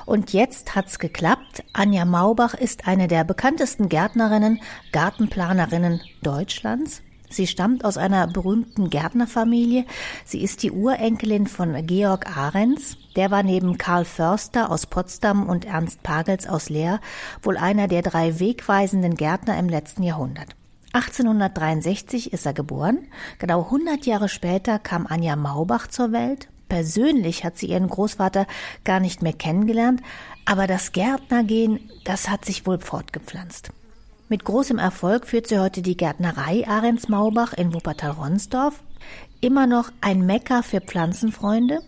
Und 0.06 0.32
jetzt 0.32 0.74
hat's 0.74 0.98
geklappt. 0.98 1.62
Anja 1.74 2.06
Maubach 2.06 2.54
ist 2.54 2.88
eine 2.88 3.06
der 3.06 3.24
bekanntesten 3.24 3.90
Gärtnerinnen, 3.90 4.62
Gartenplanerinnen 4.92 6.00
Deutschlands. 6.22 7.02
Sie 7.28 7.46
stammt 7.46 7.84
aus 7.84 7.96
einer 7.96 8.26
berühmten 8.26 8.90
Gärtnerfamilie. 8.90 9.84
Sie 10.24 10.42
ist 10.42 10.62
die 10.62 10.70
Urenkelin 10.70 11.46
von 11.46 11.86
Georg 11.86 12.36
Ahrens. 12.36 12.96
Der 13.16 13.30
war 13.30 13.42
neben 13.42 13.78
Karl 13.78 14.04
Förster 14.04 14.70
aus 14.70 14.86
Potsdam 14.86 15.48
und 15.48 15.64
Ernst 15.64 16.02
Pagels 16.02 16.46
aus 16.46 16.68
Leer 16.68 17.00
wohl 17.42 17.56
einer 17.56 17.88
der 17.88 18.02
drei 18.02 18.38
wegweisenden 18.38 19.14
Gärtner 19.14 19.58
im 19.58 19.68
letzten 19.68 20.02
Jahrhundert. 20.02 20.54
1863 20.92 22.32
ist 22.32 22.46
er 22.46 22.54
geboren. 22.54 23.08
Genau 23.38 23.64
100 23.64 24.06
Jahre 24.06 24.28
später 24.28 24.78
kam 24.78 25.06
Anja 25.06 25.36
Maubach 25.36 25.88
zur 25.88 26.12
Welt. 26.12 26.48
Persönlich 26.68 27.44
hat 27.44 27.58
sie 27.58 27.66
ihren 27.66 27.88
Großvater 27.88 28.46
gar 28.84 29.00
nicht 29.00 29.22
mehr 29.22 29.32
kennengelernt, 29.32 30.02
aber 30.46 30.66
das 30.66 30.92
Gärtnergehen, 30.92 31.90
das 32.04 32.28
hat 32.28 32.44
sich 32.44 32.66
wohl 32.66 32.80
fortgepflanzt. 32.80 33.72
Mit 34.28 34.44
großem 34.44 34.78
Erfolg 34.78 35.26
führt 35.26 35.46
sie 35.46 35.60
heute 35.60 35.82
die 35.82 35.96
Gärtnerei 35.96 36.66
Ahrens 36.66 37.08
Maubach 37.08 37.52
in 37.52 37.72
Wuppertal-Ronsdorf. 37.72 38.82
Immer 39.40 39.68
noch 39.68 39.92
ein 40.00 40.26
Mecker 40.26 40.64
für 40.64 40.80
Pflanzenfreunde. 40.80 41.78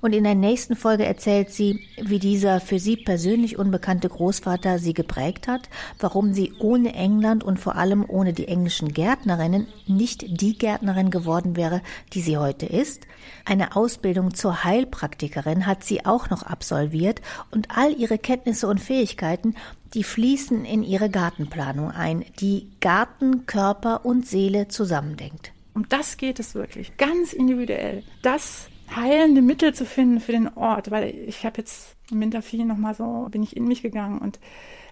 Und 0.00 0.14
in 0.14 0.24
der 0.24 0.34
nächsten 0.34 0.76
Folge 0.76 1.04
erzählt 1.04 1.50
sie, 1.50 1.80
wie 2.00 2.18
dieser 2.18 2.60
für 2.60 2.78
sie 2.78 2.96
persönlich 2.96 3.58
unbekannte 3.58 4.08
Großvater 4.08 4.78
sie 4.78 4.94
geprägt 4.94 5.48
hat, 5.48 5.68
warum 5.98 6.32
sie 6.32 6.52
ohne 6.58 6.94
England 6.94 7.42
und 7.42 7.58
vor 7.58 7.76
allem 7.76 8.04
ohne 8.08 8.32
die 8.32 8.48
englischen 8.48 8.92
Gärtnerinnen 8.92 9.66
nicht 9.86 10.40
die 10.40 10.56
Gärtnerin 10.56 11.10
geworden 11.10 11.56
wäre, 11.56 11.82
die 12.12 12.20
sie 12.20 12.38
heute 12.38 12.66
ist. 12.66 13.06
Eine 13.44 13.74
Ausbildung 13.76 14.34
zur 14.34 14.64
Heilpraktikerin 14.64 15.66
hat 15.66 15.84
sie 15.84 16.06
auch 16.06 16.30
noch 16.30 16.42
absolviert 16.42 17.20
und 17.50 17.76
all 17.76 17.92
ihre 17.92 18.18
Kenntnisse 18.18 18.68
und 18.68 18.80
Fähigkeiten, 18.80 19.54
die 19.94 20.04
fließen 20.04 20.64
in 20.64 20.82
ihre 20.82 21.10
Gartenplanung 21.10 21.90
ein, 21.90 22.24
die 22.40 22.68
Garten, 22.80 23.46
Körper 23.46 24.04
und 24.04 24.26
Seele 24.26 24.68
zusammendenkt. 24.68 25.52
Um 25.74 25.88
das 25.88 26.16
geht 26.16 26.40
es 26.40 26.54
wirklich, 26.54 26.96
ganz 26.96 27.32
individuell. 27.32 28.02
Das 28.22 28.68
heilende 28.94 29.42
Mittel 29.42 29.74
zu 29.74 29.84
finden 29.84 30.20
für 30.20 30.32
den 30.32 30.48
Ort, 30.56 30.90
weil 30.90 31.14
ich 31.14 31.44
habe 31.44 31.58
jetzt 31.58 31.96
im 32.10 32.20
Wintervieh 32.20 32.64
nochmal 32.64 32.94
so, 32.94 33.28
bin 33.30 33.42
ich 33.42 33.56
in 33.56 33.66
mich 33.66 33.82
gegangen 33.82 34.18
und 34.18 34.38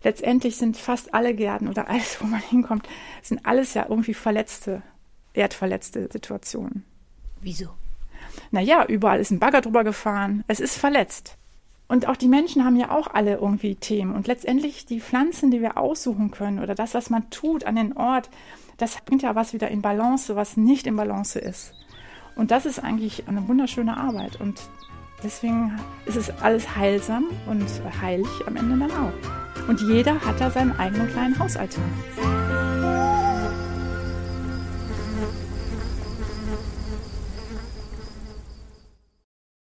letztendlich 0.04 0.56
sind 0.56 0.76
fast 0.76 1.14
alle 1.14 1.34
Gärten 1.34 1.68
oder 1.68 1.88
alles, 1.88 2.20
wo 2.20 2.26
man 2.26 2.40
hinkommt, 2.40 2.88
sind 3.22 3.44
alles 3.46 3.74
ja 3.74 3.86
irgendwie 3.88 4.14
verletzte, 4.14 4.82
erdverletzte 5.34 6.08
Situationen. 6.12 6.84
Wieso? 7.40 7.68
Naja, 8.50 8.84
überall 8.86 9.20
ist 9.20 9.30
ein 9.30 9.38
Bagger 9.38 9.60
drüber 9.60 9.84
gefahren, 9.84 10.44
es 10.46 10.60
ist 10.60 10.76
verletzt. 10.76 11.36
Und 11.88 12.08
auch 12.08 12.16
die 12.16 12.28
Menschen 12.28 12.64
haben 12.64 12.76
ja 12.76 12.90
auch 12.90 13.06
alle 13.06 13.34
irgendwie 13.36 13.76
Themen. 13.76 14.14
Und 14.14 14.26
letztendlich 14.26 14.86
die 14.86 15.00
Pflanzen, 15.00 15.52
die 15.52 15.60
wir 15.60 15.78
aussuchen 15.78 16.32
können 16.32 16.58
oder 16.58 16.74
das, 16.74 16.94
was 16.94 17.10
man 17.10 17.30
tut 17.30 17.64
an 17.64 17.76
den 17.76 17.96
Ort, 17.96 18.28
das 18.76 19.00
bringt 19.02 19.22
ja 19.22 19.34
was 19.34 19.52
wieder 19.52 19.68
in 19.68 19.82
Balance, 19.82 20.34
was 20.34 20.56
nicht 20.56 20.86
in 20.86 20.96
Balance 20.96 21.38
ist. 21.38 21.72
Und 22.36 22.50
das 22.50 22.66
ist 22.66 22.78
eigentlich 22.78 23.26
eine 23.26 23.48
wunderschöne 23.48 23.96
Arbeit. 23.96 24.40
Und 24.40 24.60
deswegen 25.24 25.72
ist 26.04 26.16
es 26.16 26.30
alles 26.42 26.76
heilsam 26.76 27.24
und 27.46 27.66
heilig 28.00 28.28
am 28.46 28.56
Ende 28.56 28.78
dann 28.78 28.92
auch. 28.92 29.68
Und 29.68 29.80
jeder 29.80 30.20
hat 30.20 30.40
da 30.40 30.50
seinen 30.50 30.78
eigenen 30.78 31.08
kleinen 31.08 31.36
Hausalltag. 31.38 31.82